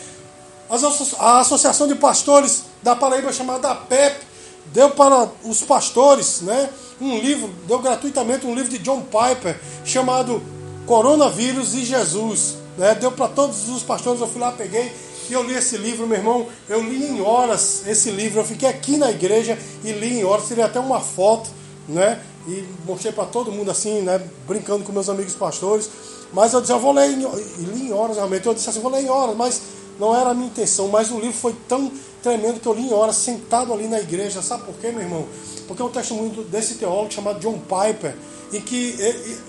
A 1.17 1.39
Associação 1.39 1.87
de 1.87 1.95
Pastores 1.95 2.65
da 2.83 2.95
Paraíba, 2.95 3.33
chamada 3.33 3.73
PEP, 3.73 4.28
deu 4.73 4.91
para 4.91 5.29
os 5.43 5.61
pastores 5.61 6.41
né, 6.41 6.69
um 7.01 7.17
livro, 7.19 7.49
deu 7.67 7.79
gratuitamente 7.79 8.45
um 8.45 8.53
livro 8.53 8.69
de 8.69 8.77
John 8.79 9.01
Piper 9.01 9.59
chamado 9.83 10.41
Coronavírus 10.85 11.73
e 11.73 11.85
Jesus. 11.85 12.57
Né, 12.77 12.95
deu 12.95 13.11
para 13.11 13.27
todos 13.27 13.67
os 13.69 13.83
pastores, 13.83 14.21
eu 14.21 14.27
fui 14.27 14.39
lá, 14.39 14.51
peguei 14.51 14.91
e 15.29 15.33
eu 15.33 15.43
li 15.43 15.53
esse 15.53 15.77
livro, 15.77 16.07
meu 16.07 16.17
irmão. 16.17 16.47
Eu 16.67 16.81
li 16.81 17.05
em 17.05 17.21
horas 17.21 17.83
esse 17.85 18.09
livro. 18.09 18.39
Eu 18.39 18.45
fiquei 18.45 18.67
aqui 18.67 18.97
na 18.97 19.11
igreja 19.11 19.57
e 19.83 19.91
li 19.91 20.19
em 20.19 20.23
horas. 20.23 20.47
Tirei 20.47 20.63
até 20.63 20.79
uma 20.79 20.99
foto, 20.99 21.49
né? 21.87 22.19
E 22.47 22.65
mostrei 22.85 23.11
para 23.11 23.25
todo 23.25 23.51
mundo 23.51 23.69
assim, 23.69 24.01
né? 24.01 24.19
Brincando 24.47 24.83
com 24.83 24.91
meus 24.91 25.07
amigos 25.07 25.35
pastores. 25.35 25.87
Mas 26.33 26.53
eu 26.53 26.61
disse, 26.61 26.73
eu 26.73 26.79
vou 26.79 26.91
ler 26.91 27.11
em, 27.11 27.19
li 27.59 27.89
em 27.89 27.93
horas 27.93 28.15
realmente. 28.15 28.47
Eu 28.47 28.55
disse 28.55 28.69
assim, 28.69 28.79
vou 28.79 28.91
ler 28.91 29.03
em 29.03 29.09
horas, 29.09 29.35
mas 29.35 29.61
não 29.99 30.15
era 30.15 30.31
a 30.31 30.33
minha 30.33 30.47
intenção. 30.47 30.87
Mas 30.87 31.11
o 31.11 31.19
livro 31.19 31.37
foi 31.37 31.55
tão 31.67 31.91
tremendo 32.21 32.59
que 32.59 32.67
eu 32.67 32.73
li 32.73 32.87
em 32.87 32.93
horas, 32.93 33.15
sentado 33.15 33.73
ali 33.73 33.87
na 33.87 33.99
igreja. 33.99 34.41
Sabe 34.41 34.63
por 34.63 34.75
quê, 34.75 34.91
meu 34.91 35.01
irmão? 35.01 35.25
Porque 35.67 35.81
é 35.81 35.85
um 35.85 35.89
testemunho 35.89 36.43
desse 36.43 36.75
teólogo 36.75 37.11
chamado 37.11 37.39
John 37.39 37.59
Piper, 37.59 38.15
em 38.53 38.61
que, 38.61 38.95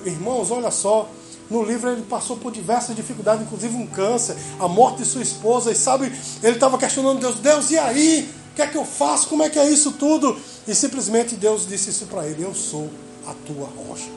irmãos, 0.04 0.50
olha 0.50 0.70
só, 0.70 1.09
no 1.50 1.64
livro 1.64 1.90
ele 1.90 2.02
passou 2.02 2.37
por 2.37 2.52
diversas 2.52 2.94
dificuldades, 2.94 3.44
inclusive 3.44 3.74
um 3.74 3.87
câncer, 3.87 4.37
a 4.59 4.68
morte 4.68 4.98
de 4.98 5.06
sua 5.06 5.22
esposa, 5.22 5.72
e 5.72 5.74
sabe, 5.74 6.12
ele 6.42 6.54
estava 6.54 6.78
questionando 6.78 7.18
Deus, 7.18 7.40
Deus, 7.40 7.70
e 7.70 7.78
aí? 7.78 8.30
O 8.52 8.54
que 8.54 8.62
é 8.62 8.66
que 8.66 8.76
eu 8.76 8.85
faço? 8.85 9.28
Como 9.28 9.42
é 9.42 9.48
que 9.48 9.59
é 9.59 9.68
isso 9.68 9.92
tudo? 9.92 10.37
E 10.66 10.74
simplesmente 10.74 11.37
Deus 11.37 11.66
disse 11.66 11.90
isso 11.90 12.06
para 12.06 12.26
ele: 12.26 12.42
Eu 12.42 12.52
sou 12.52 12.90
a 13.26 13.33
tua 13.46 13.66
rocha. 13.66 14.11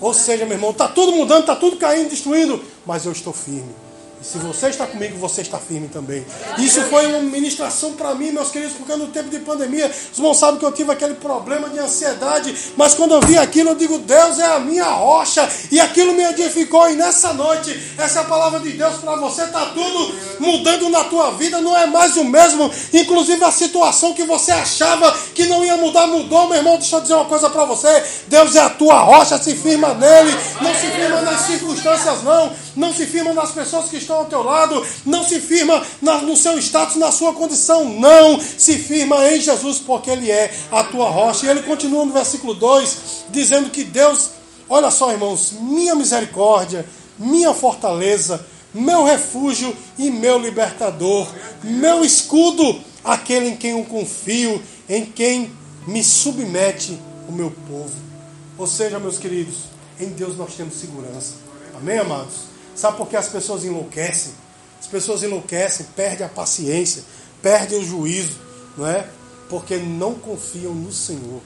Ou 0.00 0.14
seja, 0.14 0.44
meu 0.44 0.54
irmão, 0.54 0.70
está 0.70 0.86
tudo 0.86 1.12
mudando, 1.12 1.40
está 1.40 1.56
tudo 1.56 1.76
caindo, 1.76 2.10
destruindo, 2.10 2.62
mas 2.86 3.04
eu 3.04 3.12
estou 3.12 3.32
firme. 3.32 3.74
E 4.20 4.24
se 4.24 4.38
você 4.38 4.68
está 4.68 4.86
comigo, 4.86 5.16
você 5.18 5.42
está 5.42 5.58
firme 5.58 5.88
também. 5.88 6.26
Isso 6.58 6.82
foi 6.82 7.06
uma 7.06 7.20
ministração 7.20 7.92
para 7.92 8.14
mim, 8.14 8.32
meus 8.32 8.50
queridos, 8.50 8.76
porque 8.76 8.94
no 8.96 9.08
tempo 9.08 9.28
de 9.28 9.38
pandemia, 9.38 9.90
os 10.12 10.18
irmãos 10.18 10.36
sabem 10.36 10.58
que 10.58 10.64
eu 10.64 10.72
tive 10.72 10.90
aquele 10.90 11.14
problema 11.14 11.68
de 11.68 11.78
ansiedade, 11.78 12.54
mas 12.76 12.94
quando 12.94 13.14
eu 13.14 13.20
vi 13.20 13.38
aquilo, 13.38 13.70
eu 13.70 13.74
digo: 13.76 13.98
Deus 13.98 14.38
é 14.38 14.46
a 14.46 14.58
minha 14.58 14.84
rocha, 14.84 15.48
e 15.70 15.80
aquilo 15.80 16.14
me 16.14 16.24
edificou. 16.24 16.90
E 16.90 16.96
nessa 16.96 17.32
noite, 17.32 17.94
essa 17.96 18.20
é 18.20 18.24
palavra 18.24 18.60
de 18.60 18.72
Deus 18.72 18.96
para 18.96 19.16
você, 19.16 19.42
está 19.44 19.66
tudo 19.66 20.14
mudando 20.40 20.88
na 20.88 21.04
tua 21.04 21.32
vida, 21.32 21.60
não 21.60 21.76
é 21.76 21.86
mais 21.86 22.16
o 22.16 22.24
mesmo. 22.24 22.70
Inclusive 22.92 23.44
a 23.44 23.52
situação 23.52 24.14
que 24.14 24.24
você 24.24 24.50
achava 24.50 25.16
que 25.34 25.46
não 25.46 25.64
ia 25.64 25.76
mudar, 25.76 26.06
mudou, 26.06 26.48
meu 26.48 26.56
irmão. 26.56 26.76
Deixa 26.76 26.96
eu 26.96 27.00
dizer 27.00 27.14
uma 27.14 27.26
coisa 27.26 27.48
para 27.50 27.64
você: 27.64 28.04
Deus 28.26 28.56
é 28.56 28.60
a 28.60 28.70
tua 28.70 29.00
rocha, 29.00 29.38
se 29.38 29.54
firma 29.54 29.94
nele, 29.94 30.36
não 30.60 30.74
se 30.74 30.86
firma 30.88 31.20
nas 31.22 31.40
circunstâncias, 31.42 32.22
não, 32.22 32.52
não 32.74 32.92
se 32.92 33.06
firma 33.06 33.32
nas 33.32 33.52
pessoas 33.52 33.88
que 33.88 33.96
estão 33.96 34.07
ao 34.16 34.24
teu 34.26 34.42
lado, 34.42 34.84
não 35.04 35.22
se 35.24 35.40
firma 35.40 35.84
no 36.00 36.36
seu 36.36 36.58
status, 36.58 36.96
na 36.96 37.10
sua 37.10 37.32
condição, 37.32 37.84
não 37.84 38.40
se 38.40 38.78
firma 38.78 39.28
em 39.30 39.40
Jesus, 39.40 39.78
porque 39.78 40.10
Ele 40.10 40.30
é 40.30 40.52
a 40.70 40.84
tua 40.84 41.08
rocha. 41.08 41.46
E 41.46 41.48
ele 41.48 41.62
continua 41.62 42.04
no 42.04 42.12
versículo 42.12 42.54
2, 42.54 43.24
dizendo 43.30 43.70
que 43.70 43.84
Deus, 43.84 44.30
olha 44.68 44.90
só, 44.90 45.10
irmãos, 45.10 45.52
minha 45.60 45.94
misericórdia, 45.94 46.86
minha 47.18 47.52
fortaleza, 47.52 48.44
meu 48.72 49.04
refúgio 49.04 49.74
e 49.98 50.10
meu 50.10 50.38
libertador, 50.38 51.28
meu 51.62 52.04
escudo, 52.04 52.80
aquele 53.02 53.48
em 53.48 53.56
quem 53.56 53.72
eu 53.72 53.84
confio, 53.84 54.62
em 54.88 55.04
quem 55.04 55.50
me 55.86 56.04
submete 56.04 56.98
o 57.28 57.32
meu 57.32 57.50
povo. 57.68 57.92
Ou 58.56 58.66
seja, 58.66 58.98
meus 58.98 59.18
queridos, 59.18 59.64
em 59.98 60.08
Deus 60.08 60.36
nós 60.36 60.54
temos 60.54 60.74
segurança. 60.74 61.34
Amém, 61.74 61.98
amados? 61.98 62.47
Sabe 62.78 62.96
por 62.96 63.08
que 63.08 63.16
as 63.16 63.26
pessoas 63.26 63.64
enlouquecem? 63.64 64.32
As 64.78 64.86
pessoas 64.86 65.24
enlouquecem, 65.24 65.84
perdem 65.96 66.24
a 66.24 66.28
paciência, 66.28 67.02
perdem 67.42 67.80
o 67.80 67.84
juízo, 67.84 68.38
não 68.76 68.86
é? 68.86 69.04
Porque 69.48 69.78
não 69.78 70.14
confiam 70.14 70.72
no 70.72 70.92
Senhor. 70.92 71.40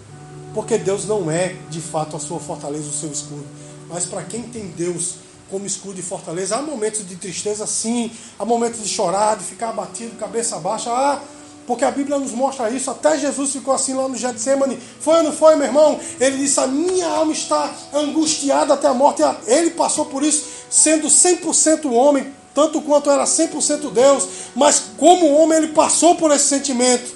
Porque 0.52 0.76
Deus 0.76 1.06
não 1.06 1.30
é, 1.30 1.56
de 1.70 1.80
fato, 1.80 2.18
a 2.18 2.20
sua 2.20 2.38
fortaleza, 2.38 2.86
o 2.86 2.92
seu 2.92 3.10
escudo. 3.10 3.46
Mas 3.88 4.04
para 4.04 4.22
quem 4.24 4.42
tem 4.42 4.66
Deus 4.66 5.14
como 5.50 5.64
escudo 5.64 5.98
e 5.98 6.02
fortaleza, 6.02 6.56
há 6.56 6.60
momentos 6.60 7.08
de 7.08 7.16
tristeza, 7.16 7.66
sim. 7.66 8.12
Há 8.38 8.44
momentos 8.44 8.82
de 8.82 8.88
chorar, 8.90 9.38
de 9.38 9.44
ficar 9.44 9.70
abatido, 9.70 10.18
cabeça 10.18 10.58
baixa. 10.58 10.90
Ah, 10.90 11.18
porque 11.66 11.84
a 11.84 11.90
Bíblia 11.90 12.18
nos 12.18 12.32
mostra 12.32 12.70
isso. 12.70 12.90
Até 12.90 13.16
Jesus 13.18 13.52
ficou 13.52 13.72
assim 13.72 13.94
lá 13.94 14.08
no 14.08 14.16
Getsemane. 14.16 14.78
Foi 15.00 15.18
ou 15.18 15.22
não 15.22 15.32
foi, 15.32 15.54
meu 15.56 15.66
irmão? 15.66 15.98
Ele 16.20 16.38
disse: 16.38 16.58
A 16.60 16.66
minha 16.66 17.06
alma 17.06 17.32
está 17.32 17.72
angustiada 17.94 18.74
até 18.74 18.88
a 18.88 18.94
morte. 18.94 19.22
Ele 19.46 19.70
passou 19.70 20.06
por 20.06 20.22
isso, 20.22 20.44
sendo 20.72 21.08
100% 21.08 21.92
homem, 21.92 22.32
tanto 22.54 22.80
quanto 22.80 23.10
era 23.10 23.24
100% 23.24 23.92
Deus. 23.92 24.28
Mas 24.56 24.82
como 24.96 25.34
homem, 25.34 25.58
ele 25.58 25.68
passou 25.68 26.14
por 26.14 26.30
esse 26.30 26.46
sentimento. 26.46 27.14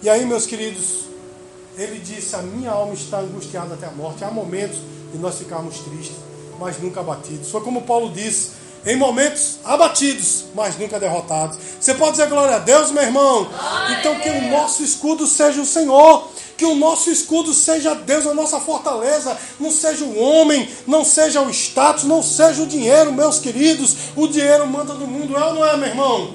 E 0.00 0.08
aí, 0.08 0.24
meus 0.24 0.46
queridos, 0.46 1.06
ele 1.76 1.98
disse: 1.98 2.36
A 2.36 2.42
minha 2.42 2.70
alma 2.70 2.94
está 2.94 3.18
angustiada 3.18 3.74
até 3.74 3.86
a 3.86 3.90
morte. 3.90 4.22
Há 4.22 4.30
momentos 4.30 4.78
de 5.12 5.18
nós 5.18 5.36
ficarmos 5.36 5.80
tristes, 5.80 6.16
mas 6.58 6.80
nunca 6.80 7.00
abatidos. 7.00 7.50
Foi 7.50 7.60
como 7.62 7.82
Paulo 7.82 8.12
disse 8.12 8.50
em 8.86 8.96
momentos 8.96 9.58
abatidos, 9.64 10.44
mas 10.54 10.78
nunca 10.78 11.00
derrotados. 11.00 11.58
Você 11.80 11.94
pode 11.94 12.12
dizer 12.12 12.28
glória 12.28 12.56
a 12.56 12.58
Deus, 12.58 12.90
meu 12.90 13.02
irmão? 13.02 13.48
Então 13.98 14.20
que 14.20 14.28
o 14.28 14.50
nosso 14.50 14.84
escudo 14.84 15.26
seja 15.26 15.60
o 15.60 15.66
Senhor. 15.66 16.28
Que 16.56 16.64
o 16.64 16.74
nosso 16.74 17.10
escudo 17.10 17.52
seja 17.52 17.94
Deus, 17.94 18.26
a 18.26 18.34
nossa 18.34 18.60
fortaleza, 18.60 19.36
não 19.58 19.70
seja 19.70 20.04
o 20.04 20.18
homem, 20.18 20.68
não 20.86 21.04
seja 21.04 21.42
o 21.42 21.50
status, 21.50 22.04
não 22.04 22.22
seja 22.22 22.62
o 22.62 22.66
dinheiro, 22.66 23.12
meus 23.12 23.38
queridos. 23.38 23.96
O 24.14 24.28
dinheiro 24.28 24.66
manda 24.66 24.94
no 24.94 25.06
mundo, 25.06 25.36
é 25.36 25.44
ou 25.44 25.54
não 25.54 25.66
é, 25.66 25.76
meu 25.76 25.88
irmão? 25.88 26.34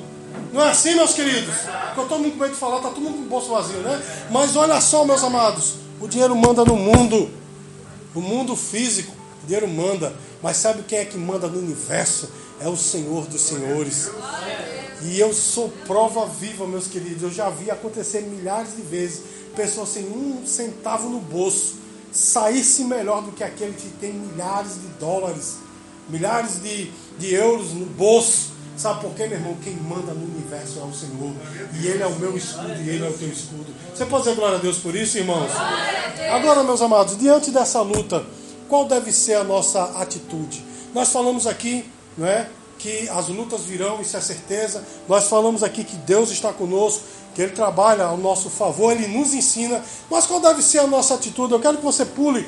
Não 0.52 0.62
é 0.62 0.72
assim, 0.72 0.96
meus 0.96 1.14
queridos? 1.14 1.54
Porque 1.56 2.00
eu 2.00 2.04
estou 2.04 2.20
muito 2.20 2.34
com 2.34 2.44
medo 2.44 2.54
de 2.54 2.60
falar, 2.60 2.78
está 2.78 2.90
todo 2.90 3.02
mundo 3.02 3.18
com 3.18 3.24
o 3.24 3.28
bolso 3.28 3.50
vazio, 3.50 3.80
né? 3.80 4.02
Mas 4.32 4.56
olha 4.56 4.82
só, 4.82 5.06
meus 5.06 5.24
amados, 5.24 5.74
o 6.02 6.08
dinheiro 6.08 6.36
manda 6.36 6.66
no 6.66 6.76
mundo, 6.76 7.30
o 8.16 8.22
mundo 8.22 8.56
físico, 8.56 9.14
o 9.44 9.48
dinheiro 9.48 9.68
manda. 9.68 10.14
Mas 10.42 10.58
sabe 10.58 10.84
quem 10.84 11.00
é 11.00 11.06
que 11.06 11.18
manda 11.18 11.48
no 11.48 11.60
universo? 11.60 12.30
É 12.62 12.68
o 12.68 12.76
Senhor 12.76 13.26
dos 13.26 13.42
Senhores. 13.42 14.10
E 15.04 15.20
eu 15.20 15.34
sou 15.34 15.70
prova 15.86 16.26
viva, 16.26 16.66
meus 16.68 16.88
queridos. 16.88 17.24
Eu 17.24 17.32
já 17.32 17.50
vi 17.50 17.70
acontecer 17.70 18.22
milhares 18.22 18.76
de 18.76 18.82
vezes. 18.82 19.22
Pessoas 19.56 19.90
sem 19.90 20.06
um 20.06 20.46
centavo 20.46 21.10
no 21.10 21.20
bolso 21.20 21.80
saísse 22.12 22.84
melhor 22.84 23.22
do 23.24 23.32
que 23.32 23.44
aquele 23.44 23.74
que 23.74 23.90
tem 24.00 24.14
milhares 24.14 24.76
de 24.76 24.88
dólares, 25.00 25.58
milhares 26.10 26.62
de, 26.62 26.92
de 27.18 27.34
euros 27.34 27.74
no 27.74 27.86
bolso. 27.86 28.50
Sabe 28.76 29.02
por 29.02 29.14
quê, 29.14 29.28
meu 29.28 29.38
irmão? 29.38 29.58
Quem 29.62 29.76
manda 29.76 30.14
no 30.14 30.24
universo 30.24 30.80
é 30.80 30.84
o 30.84 30.94
Senhor. 30.94 31.34
E 31.82 31.88
Ele 31.88 32.02
é 32.02 32.08
o 32.08 32.16
meu 32.16 32.38
escudo 32.38 32.74
e 32.82 32.90
Ele 32.90 33.06
é 33.06 33.10
o 33.10 33.14
teu 33.14 33.28
escudo. 33.28 33.68
Você 33.94 34.06
pode 34.06 34.24
dizer 34.24 34.36
glória 34.36 34.58
a 34.58 34.62
Deus 34.62 34.78
por 34.78 34.96
isso, 34.96 35.18
irmãos? 35.18 35.52
Agora, 36.32 36.64
meus 36.64 36.82
amados, 36.82 37.18
diante 37.18 37.52
dessa 37.52 37.82
luta, 37.82 38.26
qual 38.70 38.86
deve 38.86 39.12
ser 39.12 39.34
a 39.34 39.44
nossa 39.44 39.84
atitude? 40.00 40.64
Nós 40.94 41.10
falamos 41.10 41.46
aqui, 41.46 41.86
não 42.18 42.26
é? 42.26 42.50
Que 42.80 43.10
as 43.10 43.28
lutas 43.28 43.62
virão, 43.62 44.02
isso 44.02 44.16
é 44.16 44.22
certeza. 44.22 44.84
Nós 45.08 45.28
falamos 45.28 45.64
aqui 45.64 45.84
que 45.84 45.98
Deus 45.98 46.32
está 46.32 46.54
conosco, 46.54 47.04
que 47.36 47.42
Ele 47.42 47.52
trabalha 47.52 48.06
ao 48.06 48.18
nosso 48.18 48.50
favor, 48.50 48.94
Ele 48.94 49.06
nos 49.06 49.34
ensina. 49.34 49.84
Mas 50.10 50.26
qual 50.26 50.40
deve 50.40 50.62
ser 50.62 50.80
a 50.80 50.88
nossa 50.88 51.14
atitude? 51.16 51.52
Eu 51.52 51.60
quero 51.60 51.78
que 51.78 51.84
você 51.84 52.06
pule 52.06 52.48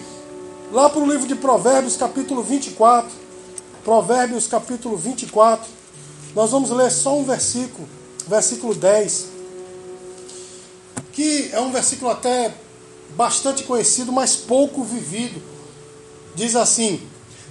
lá 0.71 0.89
para 0.89 1.01
o 1.01 1.05
livro 1.05 1.27
de 1.27 1.35
Provérbios, 1.35 1.97
capítulo 1.97 2.41
24. 2.41 3.11
Provérbios, 3.83 4.47
capítulo 4.47 4.95
24. 4.95 5.67
Nós 6.33 6.49
vamos 6.51 6.69
ler 6.69 6.89
só 6.89 7.17
um 7.17 7.25
versículo, 7.25 7.87
versículo 8.25 8.73
10. 8.73 9.27
Que 11.11 11.49
é 11.51 11.59
um 11.59 11.73
versículo 11.73 12.09
até 12.09 12.53
bastante 13.17 13.65
conhecido, 13.65 14.13
mas 14.13 14.37
pouco 14.37 14.81
vivido. 14.81 15.43
Diz 16.35 16.55
assim: 16.55 17.01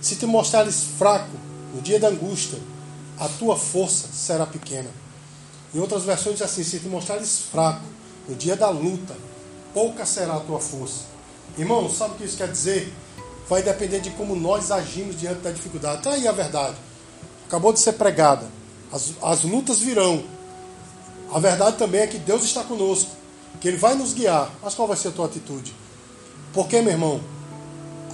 Se 0.01 0.17
te 0.17 0.25
mostrares 0.25 0.83
fraco 0.97 1.37
no 1.75 1.81
dia 1.81 2.01
da 2.01 2.09
angústia, 2.09 2.59
a 3.19 3.29
tua 3.29 3.57
força 3.57 4.09
será 4.13 4.47
pequena. 4.47 4.91
Em 5.75 5.79
outras 5.79 6.03
versões 6.05 6.37
diz 6.37 6.43
assim: 6.43 6.65
Se 6.65 6.81
te 6.81 6.89
mostrares 6.89 7.41
fraco 7.51 7.85
no 8.29 8.35
dia 8.35 8.57
da 8.57 8.71
luta, 8.71 9.17
pouca 9.73 10.05
será 10.05 10.37
a 10.37 10.41
tua 10.41 10.59
força. 10.59 11.05
Irmão, 11.57 11.89
sabe 11.91 12.15
o 12.15 12.17
que 12.17 12.25
isso 12.25 12.37
quer 12.37 12.51
dizer? 12.51 12.93
Vai 13.49 13.63
depender 13.63 14.01
de 14.01 14.11
como 14.11 14.37
nós 14.37 14.71
agimos 14.71 15.19
diante 15.19 15.41
da 15.41 15.51
dificuldade. 15.51 15.99
Está 15.99 16.13
aí 16.13 16.27
a 16.27 16.33
verdade. 16.33 16.77
Acabou 17.47 17.73
de 17.73 17.81
ser 17.81 17.95
pregada. 17.95 18.47
As, 18.93 19.13
as 19.23 19.43
lutas 19.43 19.81
virão. 19.81 20.23
A 21.33 21.39
verdade 21.39 21.77
também 21.77 22.03
é 22.03 22.07
que 22.07 22.19
Deus 22.19 22.45
está 22.45 22.63
conosco. 22.63 23.11
Que 23.61 23.69
Ele 23.69 23.77
vai 23.77 23.95
nos 23.95 24.13
guiar. 24.13 24.51
Mas 24.63 24.75
qual 24.75 24.87
vai 24.87 24.97
ser 24.97 25.09
a 25.09 25.13
tua 25.13 25.27
atitude? 25.27 25.75
Porque, 26.53 26.81
meu 26.81 26.93
irmão, 26.93 27.21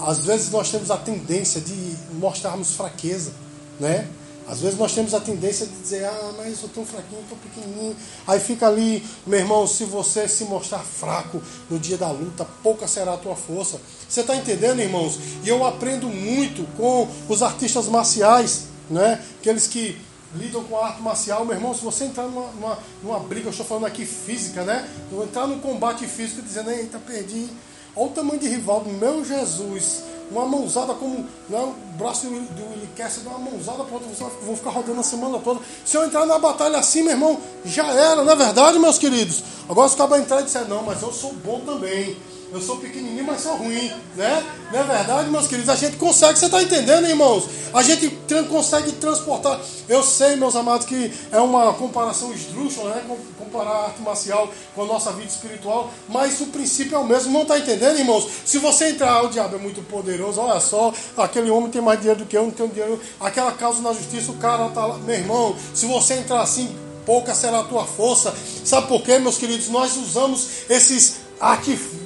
às 0.01 0.21
vezes 0.21 0.51
nós 0.51 0.71
temos 0.71 0.91
a 0.91 0.97
tendência 0.97 1.61
de 1.61 1.97
mostrarmos 2.15 2.75
fraqueza, 2.75 3.33
né? 3.79 4.09
Às 4.49 4.61
vezes 4.61 4.79
nós 4.79 4.95
temos 4.95 5.13
a 5.13 5.19
tendência 5.19 5.67
de 5.67 5.73
dizer, 5.73 6.05
ah, 6.05 6.33
mas 6.37 6.63
eu 6.63 6.69
tão 6.69 6.87
fraquinho, 6.87 7.23
tão 7.29 7.37
pequenininho. 7.39 7.97
Aí 8.27 8.39
fica 8.39 8.69
ali, 8.69 9.05
meu 9.27 9.41
irmão, 9.41 9.67
se 9.67 9.85
você 9.85 10.29
se 10.29 10.45
mostrar 10.45 10.79
fraco 10.79 11.43
no 11.69 11.79
dia 11.81 11.97
da 11.97 12.11
luta, 12.13 12.47
pouca 12.63 12.87
será 12.87 13.15
a 13.15 13.17
tua 13.17 13.35
força. 13.35 13.81
Você 14.09 14.21
está 14.21 14.37
entendendo, 14.37 14.81
irmãos? 14.81 15.19
E 15.43 15.49
eu 15.49 15.67
aprendo 15.67 16.07
muito 16.07 16.65
com 16.77 17.09
os 17.29 17.43
artistas 17.43 17.89
marciais, 17.89 18.67
né? 18.89 19.21
Aqueles 19.41 19.67
que 19.67 19.99
lidam 20.37 20.63
com 20.63 20.79
a 20.79 20.87
arte 20.87 21.03
marcial. 21.03 21.45
Meu 21.45 21.57
irmão, 21.57 21.75
se 21.75 21.83
você 21.83 22.05
entrar 22.05 22.29
numa, 22.29 22.49
numa, 22.53 22.79
numa 23.03 23.19
briga, 23.19 23.49
eu 23.49 23.51
estou 23.51 23.67
falando 23.67 23.87
aqui 23.87 24.07
física, 24.07 24.63
né? 24.63 24.89
Entrar 25.25 25.49
num 25.49 25.59
combate 25.59 26.07
físico 26.07 26.41
dizendo, 26.41 26.71
eita, 26.71 27.01
perdi 27.01 27.49
Olha 27.99 28.09
o 28.09 28.11
tamanho 28.11 28.39
de 28.39 28.47
Rivaldo, 28.47 28.91
meu 28.91 29.25
Jesus. 29.25 30.03
Uma 30.31 30.45
mãozada 30.45 30.93
como 30.95 31.25
né, 31.49 31.59
o 31.59 31.75
braço 31.97 32.27
do 32.27 32.33
Willie 32.35 32.89
Kessler, 32.97 33.29
uma 33.29 33.39
mãozada 33.51 33.85
para 33.85 33.95
outra, 33.95 34.09
vou 34.43 34.57
ficar 34.57 34.71
rodando 34.71 35.01
a 35.01 35.05
semana 35.05 35.39
toda. 35.39 35.61
Se 35.85 35.97
eu 35.97 36.05
entrar 36.05 36.27
na 36.27 36.39
batalha 36.39 36.79
assim, 36.79 37.03
meu 37.03 37.13
irmão, 37.13 37.39
já 37.65 37.87
era, 37.93 38.25
não 38.25 38.33
é 38.33 38.37
verdade, 38.37 38.79
meus 38.79 38.99
queridos? 38.99 39.45
Agora 39.69 39.89
se 39.89 39.95
o 39.95 39.99
cara 39.99 40.19
entrar 40.19 40.41
e 40.41 40.45
disser, 40.45 40.67
não, 40.69 40.83
mas 40.83 41.01
eu 41.03 41.13
sou 41.13 41.33
bom 41.33 41.61
também. 41.61 42.17
Eu 42.53 42.61
sou 42.61 42.77
pequenininho, 42.77 43.25
mas 43.25 43.41
sou 43.41 43.57
ruim, 43.57 43.93
né? 44.15 44.47
Não 44.73 44.79
é 44.79 44.83
verdade, 44.85 45.29
meus 45.31 45.49
queridos? 45.49 45.69
A 45.69 45.75
gente 45.75 45.97
consegue, 45.97 46.39
você 46.39 46.47
está 46.47 46.63
entendendo, 46.63 47.07
irmãos? 47.09 47.49
A 47.75 47.83
gente 47.83 48.09
consegue 48.49 48.93
transportar. 48.93 49.61
Eu 49.89 50.01
sei, 50.03 50.37
meus 50.37 50.55
amados, 50.55 50.87
que 50.87 51.13
é 51.33 51.41
uma 51.41 51.73
comparação 51.75 52.33
esdrúxula, 52.33 52.95
né? 52.95 53.05
Comparar 53.37 53.71
a 53.71 53.85
arte 53.87 54.01
marcial 54.01 54.49
com 54.77 54.83
a 54.83 54.87
nossa 54.87 55.11
vida 55.13 55.29
espiritual, 55.29 55.91
mas 56.09 56.41
o 56.41 56.47
princípio 56.47 56.95
é 56.95 56.99
o 56.99 57.05
mesmo. 57.05 57.33
Não 57.33 57.43
está 57.43 57.59
entendendo, 57.59 57.99
irmãos? 57.99 58.29
Se 58.45 58.59
você 58.59 58.91
entrar, 58.91 59.11
ah, 59.11 59.23
o 59.25 59.29
diabo 59.29 59.57
é 59.57 59.59
muito 59.59 59.83
poderoso, 59.83 60.41
olha 60.41 60.61
só, 60.61 60.93
aquele 61.17 61.51
homem 61.51 61.69
tem 61.69 61.83
mais 61.83 61.99
dinheiro 61.99 62.21
do 62.21 62.27
que 62.27 62.37
eu, 62.37 62.45
não 62.45 62.53
tenho 62.53 62.69
dinheiro. 62.69 63.01
Aquela 63.19 63.51
causa 63.53 63.83
na 63.83 63.93
justiça, 63.93 64.31
o 64.31 64.37
cara 64.37 64.69
está 64.69 64.87
lá. 64.87 64.99
Meu 64.99 65.17
irmão, 65.17 65.57
se 65.75 65.85
você 65.87 66.15
entrar 66.15 66.43
assim, 66.43 66.73
pouca 67.05 67.35
será 67.35 67.61
a 67.61 67.65
tua 67.65 67.85
força. 67.85 68.33
Sabe 68.65 68.87
por 68.87 69.03
quê, 69.03 69.19
meus 69.19 69.37
queridos? 69.37 69.69
Nós 69.69 69.97
usamos 69.97 70.47
esses 70.71 71.17
artifícios 71.41 72.06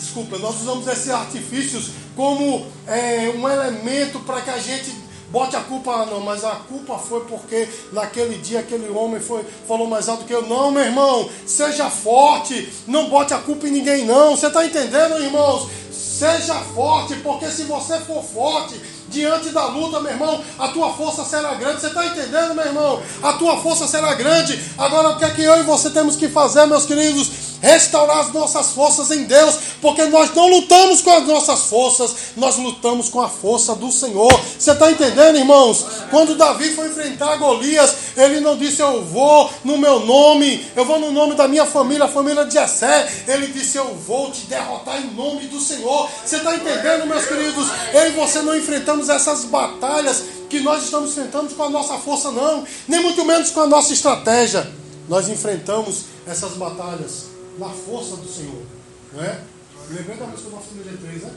desculpa, 0.00 0.38
nós 0.38 0.60
usamos 0.60 0.86
esses 0.88 1.10
artifícios 1.10 1.90
como 2.16 2.66
é, 2.86 3.32
um 3.36 3.48
elemento 3.48 4.18
para 4.20 4.40
que 4.40 4.50
a 4.50 4.58
gente 4.58 4.90
bote 5.30 5.54
a 5.54 5.60
culpa, 5.60 6.06
não, 6.06 6.20
mas 6.20 6.44
a 6.44 6.56
culpa 6.56 6.98
foi 6.98 7.20
porque 7.24 7.68
naquele 7.92 8.36
dia 8.38 8.60
aquele 8.60 8.88
homem 8.90 9.20
foi, 9.20 9.44
falou 9.68 9.86
mais 9.86 10.08
alto 10.08 10.24
que 10.24 10.34
eu. 10.34 10.46
Não, 10.46 10.70
meu 10.70 10.82
irmão, 10.82 11.28
seja 11.46 11.88
forte, 11.88 12.68
não 12.86 13.08
bote 13.08 13.32
a 13.32 13.38
culpa 13.38 13.68
em 13.68 13.70
ninguém, 13.70 14.04
não. 14.04 14.36
Você 14.36 14.48
está 14.48 14.64
entendendo, 14.66 15.22
irmãos? 15.22 15.68
Seja 15.92 16.54
forte, 16.54 17.14
porque 17.16 17.46
se 17.48 17.62
você 17.62 17.98
for 18.00 18.22
forte, 18.22 18.78
diante 19.08 19.50
da 19.50 19.66
luta, 19.66 20.00
meu 20.00 20.12
irmão, 20.12 20.42
a 20.58 20.68
tua 20.68 20.92
força 20.92 21.24
será 21.24 21.54
grande. 21.54 21.80
Você 21.80 21.86
está 21.86 22.06
entendendo, 22.06 22.54
meu 22.54 22.64
irmão? 22.64 23.02
A 23.22 23.32
tua 23.34 23.58
força 23.58 23.86
será 23.86 24.14
grande. 24.14 24.58
Agora, 24.76 25.10
o 25.10 25.18
que 25.18 25.24
é 25.24 25.30
que 25.30 25.42
eu 25.42 25.60
e 25.60 25.62
você 25.62 25.90
temos 25.90 26.16
que 26.16 26.28
fazer, 26.28 26.66
meus 26.66 26.84
queridos? 26.84 27.49
Restaurar 27.60 28.20
as 28.20 28.32
nossas 28.32 28.70
forças 28.70 29.10
em 29.10 29.24
Deus, 29.24 29.56
porque 29.80 30.04
nós 30.06 30.34
não 30.34 30.48
lutamos 30.48 31.02
com 31.02 31.10
as 31.10 31.26
nossas 31.26 31.64
forças, 31.64 32.14
nós 32.36 32.56
lutamos 32.56 33.08
com 33.08 33.20
a 33.20 33.28
força 33.28 33.74
do 33.74 33.90
Senhor. 33.90 34.32
Você 34.58 34.72
está 34.72 34.90
entendendo, 34.90 35.36
irmãos? 35.36 35.84
Quando 36.10 36.34
Davi 36.34 36.74
foi 36.74 36.88
enfrentar 36.88 37.36
Golias, 37.36 37.94
ele 38.16 38.40
não 38.40 38.56
disse 38.56 38.80
eu 38.80 39.04
vou 39.04 39.50
no 39.64 39.78
meu 39.78 40.00
nome, 40.00 40.66
eu 40.74 40.84
vou 40.84 40.98
no 40.98 41.12
nome 41.12 41.34
da 41.34 41.46
minha 41.46 41.66
família, 41.66 42.04
a 42.04 42.08
família 42.08 42.44
de 42.44 42.54
Jessé. 42.54 43.24
Ele 43.26 43.48
disse 43.48 43.76
eu 43.76 43.94
vou 43.94 44.30
te 44.30 44.46
derrotar 44.46 45.00
em 45.00 45.10
nome 45.14 45.46
do 45.46 45.60
Senhor. 45.60 46.08
Você 46.24 46.36
está 46.36 46.54
entendendo, 46.54 47.06
meus 47.06 47.26
queridos? 47.26 47.68
Eu 47.92 48.08
e 48.08 48.10
você 48.10 48.40
não 48.42 48.56
enfrentamos 48.56 49.08
essas 49.08 49.44
batalhas 49.44 50.24
que 50.48 50.60
nós 50.60 50.84
estamos 50.84 51.10
enfrentando 51.10 51.54
com 51.54 51.62
a 51.62 51.70
nossa 51.70 51.96
força, 51.98 52.32
não, 52.32 52.64
nem 52.88 53.00
muito 53.00 53.24
menos 53.24 53.50
com 53.50 53.60
a 53.60 53.66
nossa 53.66 53.92
estratégia. 53.92 54.68
Nós 55.08 55.28
enfrentamos 55.28 56.04
essas 56.26 56.52
batalhas 56.52 57.29
na 57.58 57.68
força 57.68 58.16
do 58.16 58.28
Senhor. 58.28 58.62
Não 59.12 59.22
é? 59.22 59.40
Lembrei 59.90 60.16
da 60.16 60.26
música 60.26 60.50
do 60.50 60.56
nosso 60.56 60.68
G3, 60.68 61.22
né? 61.22 61.32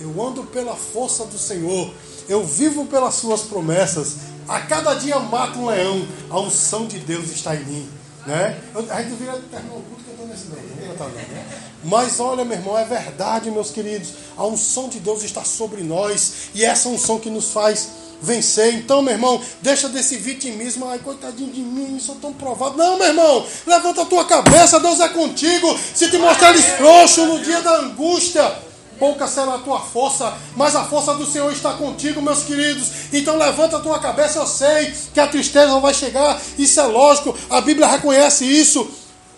Eu 0.00 0.22
ando 0.24 0.44
pela 0.44 0.76
força 0.76 1.24
do 1.24 1.36
Senhor, 1.36 1.92
eu 2.28 2.44
vivo 2.44 2.86
pelas 2.86 3.14
suas 3.14 3.42
promessas. 3.42 4.16
A 4.46 4.60
cada 4.60 4.94
dia 4.94 5.18
mato 5.18 5.58
um 5.58 5.66
leão, 5.66 6.06
a 6.30 6.38
unção 6.40 6.86
de 6.86 6.98
Deus 7.00 7.30
está 7.30 7.56
em 7.56 7.64
mim. 7.64 7.88
Né? 8.26 8.60
a 8.90 9.02
gente 9.02 9.14
vira 9.14 9.32
terminar 9.50 9.74
o 9.74 9.82
culto 9.82 10.04
cantando 10.04 10.34
esse 10.34 10.48
não, 10.48 10.56
não, 10.56 10.98
não, 10.98 11.08
né? 11.14 11.68
Mas 11.82 12.20
olha, 12.20 12.44
meu 12.44 12.58
irmão, 12.58 12.76
é 12.76 12.84
verdade, 12.84 13.50
meus 13.50 13.70
queridos. 13.70 14.10
A 14.36 14.44
unção 14.44 14.88
de 14.88 15.00
Deus 15.00 15.22
está 15.22 15.44
sobre 15.44 15.82
nós, 15.82 16.50
e 16.54 16.64
essa 16.64 16.88
unção 16.88 17.18
que 17.18 17.30
nos 17.30 17.52
faz 17.52 17.88
vencer. 18.20 18.74
Então, 18.74 19.02
meu 19.02 19.14
irmão, 19.14 19.40
deixa 19.62 19.88
desse 19.88 20.16
vitimismo. 20.16 20.88
Ai, 20.88 20.98
coitadinho 20.98 21.52
de 21.52 21.60
mim, 21.60 21.98
sou 22.00 22.16
tão 22.16 22.32
provado. 22.32 22.76
Não, 22.76 22.98
meu 22.98 23.06
irmão, 23.06 23.46
levanta 23.66 24.02
a 24.02 24.06
tua 24.06 24.24
cabeça, 24.24 24.80
Deus 24.80 25.00
é 25.00 25.08
contigo. 25.08 25.78
Se 25.94 26.10
te 26.10 26.18
mostrares 26.18 26.64
frouxo 26.64 27.26
no 27.26 27.40
dia 27.40 27.60
da 27.60 27.76
angústia, 27.78 28.68
pouca 28.98 29.26
será 29.26 29.54
a 29.54 29.58
tua 29.58 29.80
força, 29.80 30.36
mas 30.56 30.74
a 30.74 30.84
força 30.84 31.14
do 31.14 31.24
Senhor 31.24 31.52
está 31.52 31.72
contigo, 31.74 32.20
meus 32.20 32.42
queridos. 32.42 32.88
Então 33.12 33.36
levanta 33.36 33.76
a 33.76 33.80
tua 33.80 33.98
cabeça, 33.98 34.38
eu 34.38 34.46
sei 34.46 34.92
que 35.14 35.20
a 35.20 35.26
tristeza 35.26 35.78
vai 35.78 35.94
chegar, 35.94 36.40
isso 36.58 36.80
é 36.80 36.84
lógico, 36.84 37.34
a 37.48 37.60
Bíblia 37.60 37.86
reconhece 37.86 38.44
isso. 38.44 38.88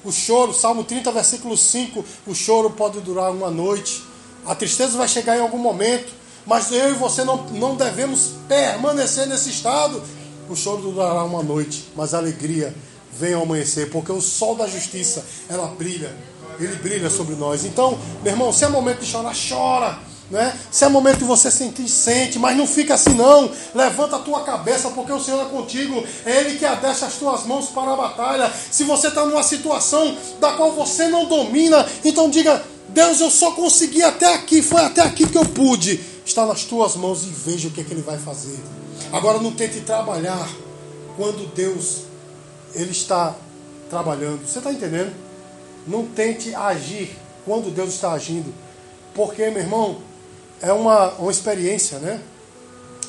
O 0.02 0.10
choro, 0.10 0.54
Salmo 0.54 0.82
30, 0.82 1.12
versículo 1.12 1.56
5, 1.56 2.02
o 2.26 2.34
choro 2.34 2.70
pode 2.70 3.00
durar 3.00 3.30
uma 3.30 3.50
noite. 3.50 4.02
A 4.46 4.54
tristeza 4.54 4.96
vai 4.96 5.06
chegar 5.06 5.36
em 5.36 5.42
algum 5.42 5.58
momento. 5.58 6.19
Mas 6.50 6.72
eu 6.72 6.90
e 6.90 6.94
você 6.94 7.22
não, 7.22 7.36
não 7.52 7.76
devemos 7.76 8.32
permanecer 8.48 9.24
nesse 9.28 9.50
estado. 9.50 10.02
o 10.48 10.56
choro 10.56 10.82
durará 10.82 11.22
uma 11.22 11.44
noite, 11.44 11.88
mas 11.94 12.12
a 12.12 12.18
alegria 12.18 12.74
vem 13.12 13.34
ao 13.34 13.42
amanhecer, 13.42 13.88
porque 13.88 14.10
o 14.10 14.20
sol 14.20 14.56
da 14.56 14.66
justiça, 14.66 15.24
ela 15.48 15.68
brilha, 15.68 16.12
ele 16.58 16.74
brilha 16.74 17.08
sobre 17.08 17.36
nós. 17.36 17.64
Então, 17.64 17.96
meu 18.24 18.32
irmão, 18.32 18.52
se 18.52 18.64
é 18.64 18.68
momento 18.68 18.98
de 18.98 19.06
chorar, 19.06 19.32
chora. 19.32 19.96
Né? 20.28 20.52
Se 20.72 20.84
é 20.84 20.88
momento 20.88 21.18
de 21.18 21.24
você 21.24 21.52
sentir, 21.52 21.88
sente, 21.88 22.36
mas 22.36 22.56
não 22.56 22.66
fica 22.66 22.94
assim 22.94 23.14
não. 23.14 23.48
Levanta 23.72 24.16
a 24.16 24.20
tua 24.20 24.42
cabeça, 24.42 24.90
porque 24.90 25.12
o 25.12 25.20
Senhor 25.20 25.40
é 25.42 25.48
contigo. 25.50 26.04
É 26.26 26.40
Ele 26.40 26.58
que 26.58 26.66
adestra 26.66 27.06
as 27.06 27.14
tuas 27.14 27.46
mãos 27.46 27.66
para 27.66 27.92
a 27.92 27.96
batalha. 27.96 28.52
Se 28.72 28.82
você 28.82 29.06
está 29.06 29.24
numa 29.24 29.44
situação 29.44 30.16
da 30.40 30.52
qual 30.54 30.72
você 30.72 31.06
não 31.06 31.26
domina, 31.26 31.86
então 32.04 32.28
diga: 32.28 32.60
Deus, 32.88 33.20
eu 33.20 33.30
só 33.30 33.52
consegui 33.52 34.02
até 34.02 34.34
aqui, 34.34 34.62
foi 34.62 34.82
até 34.82 35.00
aqui 35.00 35.28
que 35.28 35.38
eu 35.38 35.44
pude. 35.44 36.09
Está 36.24 36.46
nas 36.46 36.64
tuas 36.64 36.96
mãos 36.96 37.24
e 37.24 37.28
veja 37.28 37.68
o 37.68 37.70
que, 37.70 37.80
é 37.80 37.84
que 37.84 37.92
Ele 37.92 38.02
vai 38.02 38.18
fazer. 38.18 38.58
Agora 39.12 39.40
não 39.40 39.52
tente 39.52 39.80
trabalhar 39.80 40.48
quando 41.16 41.52
Deus 41.54 42.10
ele 42.74 42.92
está 42.92 43.34
trabalhando. 43.88 44.46
Você 44.46 44.58
está 44.58 44.72
entendendo? 44.72 45.12
Não 45.86 46.06
tente 46.06 46.54
agir 46.54 47.16
quando 47.44 47.74
Deus 47.74 47.90
está 47.90 48.12
agindo. 48.12 48.52
Porque, 49.14 49.50
meu 49.50 49.62
irmão, 49.62 49.98
é 50.60 50.72
uma, 50.72 51.12
uma 51.14 51.30
experiência, 51.30 51.98
né? 51.98 52.22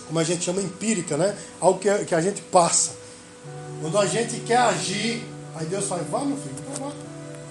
Como 0.08 0.20
a 0.20 0.24
gente 0.24 0.44
chama 0.44 0.62
empírica, 0.62 1.16
né? 1.16 1.38
Algo 1.60 1.80
que, 1.80 2.06
que 2.06 2.16
a 2.16 2.22
gente 2.22 2.42
passa. 2.42 2.92
Quando 3.82 3.98
a 3.98 4.06
gente 4.06 4.40
quer 4.42 4.58
agir, 4.58 5.24
aí 5.56 5.66
Deus 5.68 5.86
fala, 5.86 6.04
vá 6.04 6.20
meu 6.20 6.38
filho, 6.38 6.56
vá. 6.80 6.92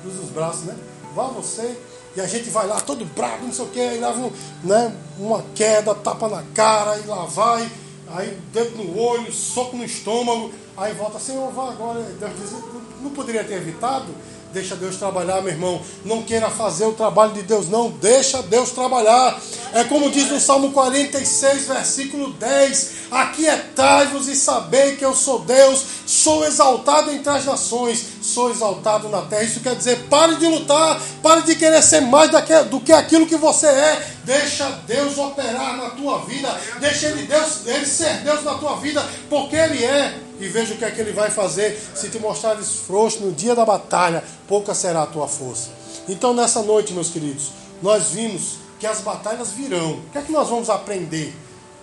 Cruza 0.03 0.23
os 0.23 0.31
braços, 0.31 0.65
né? 0.65 0.77
Vá 1.15 1.25
você. 1.29 1.77
E 2.17 2.21
a 2.21 2.27
gente 2.27 2.51
vai 2.51 2.67
lá 2.67 2.81
todo 2.81 3.05
bravo, 3.05 3.47
não 3.47 3.53
sei 3.53 3.65
o 3.65 3.69
que, 3.69 3.81
aí 3.81 4.01
leva 4.01 4.31
né, 4.65 4.93
uma 5.19 5.45
queda, 5.55 5.95
tapa 5.95 6.29
na 6.29 6.43
cara, 6.55 6.99
e 6.99 7.07
lá 7.07 7.25
vai, 7.25 7.71
aí 8.09 8.37
dedo 8.53 8.83
no 8.83 8.99
olho, 8.99 9.33
soco 9.33 9.77
no 9.77 9.85
estômago, 9.85 10.53
aí 10.77 10.93
volta, 10.95 11.21
Senhor, 11.21 11.53
vá 11.53 11.71
agora. 11.71 12.01
Deus 12.01 12.33
diz, 12.41 12.53
não 13.01 13.11
poderia 13.11 13.45
ter 13.45 13.55
evitado? 13.55 14.13
Deixa 14.53 14.75
Deus 14.75 14.97
trabalhar, 14.97 15.41
meu 15.41 15.53
irmão. 15.53 15.81
Não 16.05 16.23
queira 16.23 16.51
fazer 16.51 16.85
o 16.85 16.93
trabalho 16.93 17.33
de 17.33 17.43
Deus, 17.43 17.69
não. 17.69 17.91
Deixa 17.91 18.43
Deus 18.43 18.71
trabalhar. 18.71 19.41
É 19.73 19.85
como 19.85 20.11
diz 20.11 20.29
no 20.29 20.41
Salmo 20.41 20.73
46, 20.73 21.69
versículo 21.69 22.33
10: 22.33 22.91
Aquietai-vos 23.11 24.27
e 24.27 24.35
sabei 24.35 24.97
que 24.97 25.05
eu 25.05 25.15
sou 25.15 25.39
Deus, 25.41 25.85
sou 26.05 26.45
exaltado 26.45 27.13
entre 27.13 27.31
as 27.31 27.45
nações, 27.45 28.05
sou 28.21 28.51
exaltado 28.51 29.09
na 29.09 29.23
terra. 29.23 29.45
Isso 29.45 29.61
quer 29.61 29.77
dizer, 29.77 30.09
pare 30.09 30.35
de 30.35 30.47
lutar, 30.47 31.01
pare 31.23 31.43
de 31.43 31.55
querer 31.55 31.83
ser 31.83 32.01
mais 32.01 32.31
do 32.69 32.81
que 32.81 32.93
aquilo 32.93 33.27
que 33.27 33.37
você 33.37 33.67
é. 33.67 34.15
Deixa 34.25 34.69
Deus 34.87 35.17
operar 35.17 35.77
na 35.77 35.91
tua 35.91 36.19
vida, 36.25 36.49
deixa 36.81 37.07
Ele, 37.07 37.23
Deus, 37.23 37.67
Ele 37.67 37.87
ser 37.87 38.19
Deus 38.25 38.43
na 38.43 38.55
tua 38.55 38.77
vida, 38.77 39.05
porque 39.29 39.55
Ele 39.55 39.85
é 39.85 40.15
e 40.41 40.49
veja 40.49 40.75
o 40.75 40.77
que 40.77 40.85
é 40.85 40.91
que 40.91 41.01
ele 41.01 41.13
vai 41.13 41.31
fazer. 41.31 41.79
Se 41.95 42.09
te 42.09 42.19
mostrares 42.19 42.77
frouxo 42.87 43.21
no 43.21 43.33
dia 43.33 43.55
da 43.55 43.65
batalha, 43.65 44.25
pouca 44.49 44.75
será 44.75 45.03
a 45.03 45.07
tua 45.07 45.29
força. 45.29 45.69
Então, 46.09 46.35
nessa 46.35 46.63
noite, 46.63 46.93
meus 46.93 47.11
queridos, 47.11 47.51
nós 47.83 48.09
vimos 48.09 48.55
que 48.79 48.87
as 48.87 49.01
batalhas 49.01 49.53
virão. 49.53 49.93
O 49.93 50.11
que 50.11 50.19
é 50.19 50.23
que 50.23 50.33
nós 50.33 50.49
vamos 50.49 50.71
aprender 50.71 51.35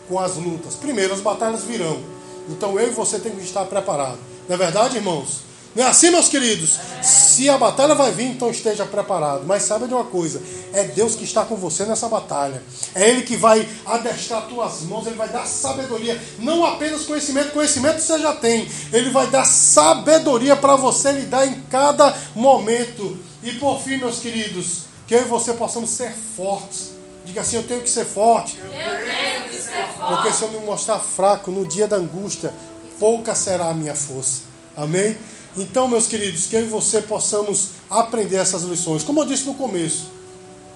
com 0.09 0.19
as 0.19 0.35
lutas? 0.35 0.75
Primeiro, 0.75 1.13
as 1.13 1.21
batalhas 1.21 1.63
virão. 1.63 2.01
Então, 2.49 2.79
eu 2.79 2.87
e 2.87 2.91
você 2.91 3.19
temos 3.19 3.39
que 3.39 3.45
estar 3.45 3.65
preparados. 3.65 4.19
Não 4.47 4.55
é 4.55 4.57
verdade, 4.57 4.97
irmãos? 4.97 5.46
Não 5.77 5.83
é 5.83 5.89
assim, 5.89 6.09
meus 6.09 6.27
queridos? 6.27 6.79
Se 7.03 7.47
a 7.47 7.55
batalha 7.55 7.93
vai 7.93 8.11
vir, 8.11 8.25
então 8.25 8.49
esteja 8.49 8.83
preparado. 8.83 9.43
Mas 9.45 9.61
saiba 9.61 9.87
de 9.87 9.93
uma 9.93 10.05
coisa: 10.05 10.41
é 10.73 10.85
Deus 10.85 11.13
que 11.13 11.23
está 11.23 11.45
com 11.45 11.55
você 11.55 11.85
nessa 11.85 12.09
batalha. 12.09 12.63
É 12.95 13.07
Ele 13.07 13.21
que 13.21 13.37
vai 13.37 13.69
adestrar 13.85 14.47
tuas 14.47 14.81
mãos, 14.81 15.05
Ele 15.05 15.15
vai 15.15 15.29
dar 15.29 15.45
sabedoria. 15.45 16.19
Não 16.39 16.65
apenas 16.65 17.03
conhecimento, 17.03 17.51
conhecimento 17.51 18.01
você 18.01 18.17
já 18.17 18.33
tem. 18.33 18.67
Ele 18.91 19.11
vai 19.11 19.27
dar 19.27 19.45
sabedoria 19.45 20.55
para 20.55 20.75
você 20.75 21.11
lidar 21.11 21.45
em 21.45 21.61
cada 21.69 22.11
momento. 22.33 23.15
E 23.43 23.51
por 23.53 23.79
fim, 23.79 23.97
meus 23.97 24.17
queridos, 24.17 24.79
que 25.05 25.13
eu 25.13 25.21
e 25.21 25.25
você 25.25 25.53
possamos 25.53 25.91
ser 25.91 26.11
fortes. 26.35 26.93
Diga 27.23 27.41
assim: 27.41 27.57
eu 27.57 27.63
tenho 27.63 27.81
que 27.81 27.89
ser 27.91 28.05
forte. 28.05 28.57
Eu 28.57 28.71
tenho 28.71 29.43
que 29.47 29.55
ser 29.55 29.87
forte. 29.95 30.15
Porque 30.15 30.33
se 30.33 30.41
eu 30.41 30.49
me 30.49 30.57
mostrar 30.65 30.97
fraco 30.97 31.51
no 31.51 31.67
dia 31.67 31.87
da 31.87 31.97
angústia, 31.97 32.51
pouca 32.99 33.35
será 33.35 33.69
a 33.69 33.75
minha 33.75 33.93
força. 33.93 34.41
Amém? 34.75 35.15
Então, 35.57 35.87
meus 35.87 36.05
queridos, 36.05 36.45
que 36.45 36.55
eu 36.55 36.61
e 36.61 36.67
você 36.67 37.01
possamos 37.01 37.69
aprender 37.89 38.35
essas 38.35 38.61
lições. 38.61 39.03
Como 39.03 39.21
eu 39.21 39.25
disse 39.25 39.45
no 39.45 39.55
começo, 39.55 40.11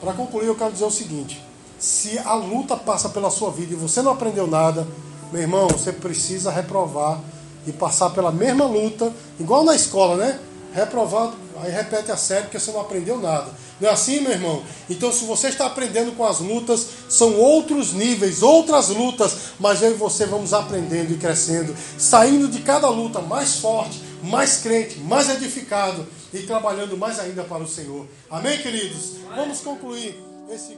para 0.02 0.12
concluir, 0.14 0.48
eu 0.48 0.56
quero 0.56 0.72
dizer 0.72 0.86
o 0.86 0.92
seguinte: 0.92 1.40
se 1.78 2.18
a 2.18 2.34
luta 2.34 2.76
passa 2.76 3.10
pela 3.10 3.30
sua 3.30 3.52
vida 3.52 3.74
e 3.74 3.78
você 3.78 4.02
não 4.02 4.12
aprendeu 4.12 4.48
nada, 4.48 4.88
meu 5.32 5.42
irmão, 5.42 5.68
você 5.68 5.92
precisa 5.92 6.50
reprovar 6.50 7.20
e 7.68 7.72
passar 7.72 8.10
pela 8.10 8.32
mesma 8.32 8.66
luta, 8.66 9.14
igual 9.40 9.64
na 9.64 9.76
escola, 9.76 10.18
né? 10.18 10.40
Reprovado, 10.74 11.34
aí 11.62 11.70
repete 11.70 12.12
a 12.12 12.18
série 12.18 12.44
porque 12.44 12.60
você 12.60 12.72
não 12.72 12.82
aprendeu 12.82 13.20
nada. 13.20 13.52
Não 13.80 13.90
é 13.90 13.92
assim, 13.92 14.22
meu 14.22 14.32
irmão? 14.32 14.64
Então, 14.90 15.12
se 15.12 15.26
você 15.26 15.50
está 15.50 15.66
aprendendo 15.66 16.14
com 16.14 16.26
as 16.26 16.40
lutas, 16.40 16.88
são 17.10 17.36
outros 17.36 17.94
níveis, 17.94 18.42
outras 18.42 18.90
lutas, 18.90 19.36
mas 19.60 19.82
eu 19.82 19.92
e 19.92 19.96
você 19.96 20.26
vamos 20.26 20.54
aprendendo 20.54 21.12
e 21.12 21.18
crescendo, 21.18 21.76
saindo 21.98 22.48
de 22.48 22.62
cada 22.62 22.90
luta 22.90 23.20
mais 23.22 23.58
forte 23.58 24.11
mais 24.24 24.58
crente, 24.58 25.00
mais 25.00 25.30
edificado 25.30 26.06
e 26.34 26.40
trabalhando 26.40 26.98
mais 26.98 27.20
ainda 27.20 27.44
para 27.44 27.64
o 27.64 27.68
Senhor. 27.68 28.08
Amém, 28.30 28.58
queridos? 28.60 29.18
Vamos 29.36 29.62
concluir 29.62 30.16
esse 30.50 30.78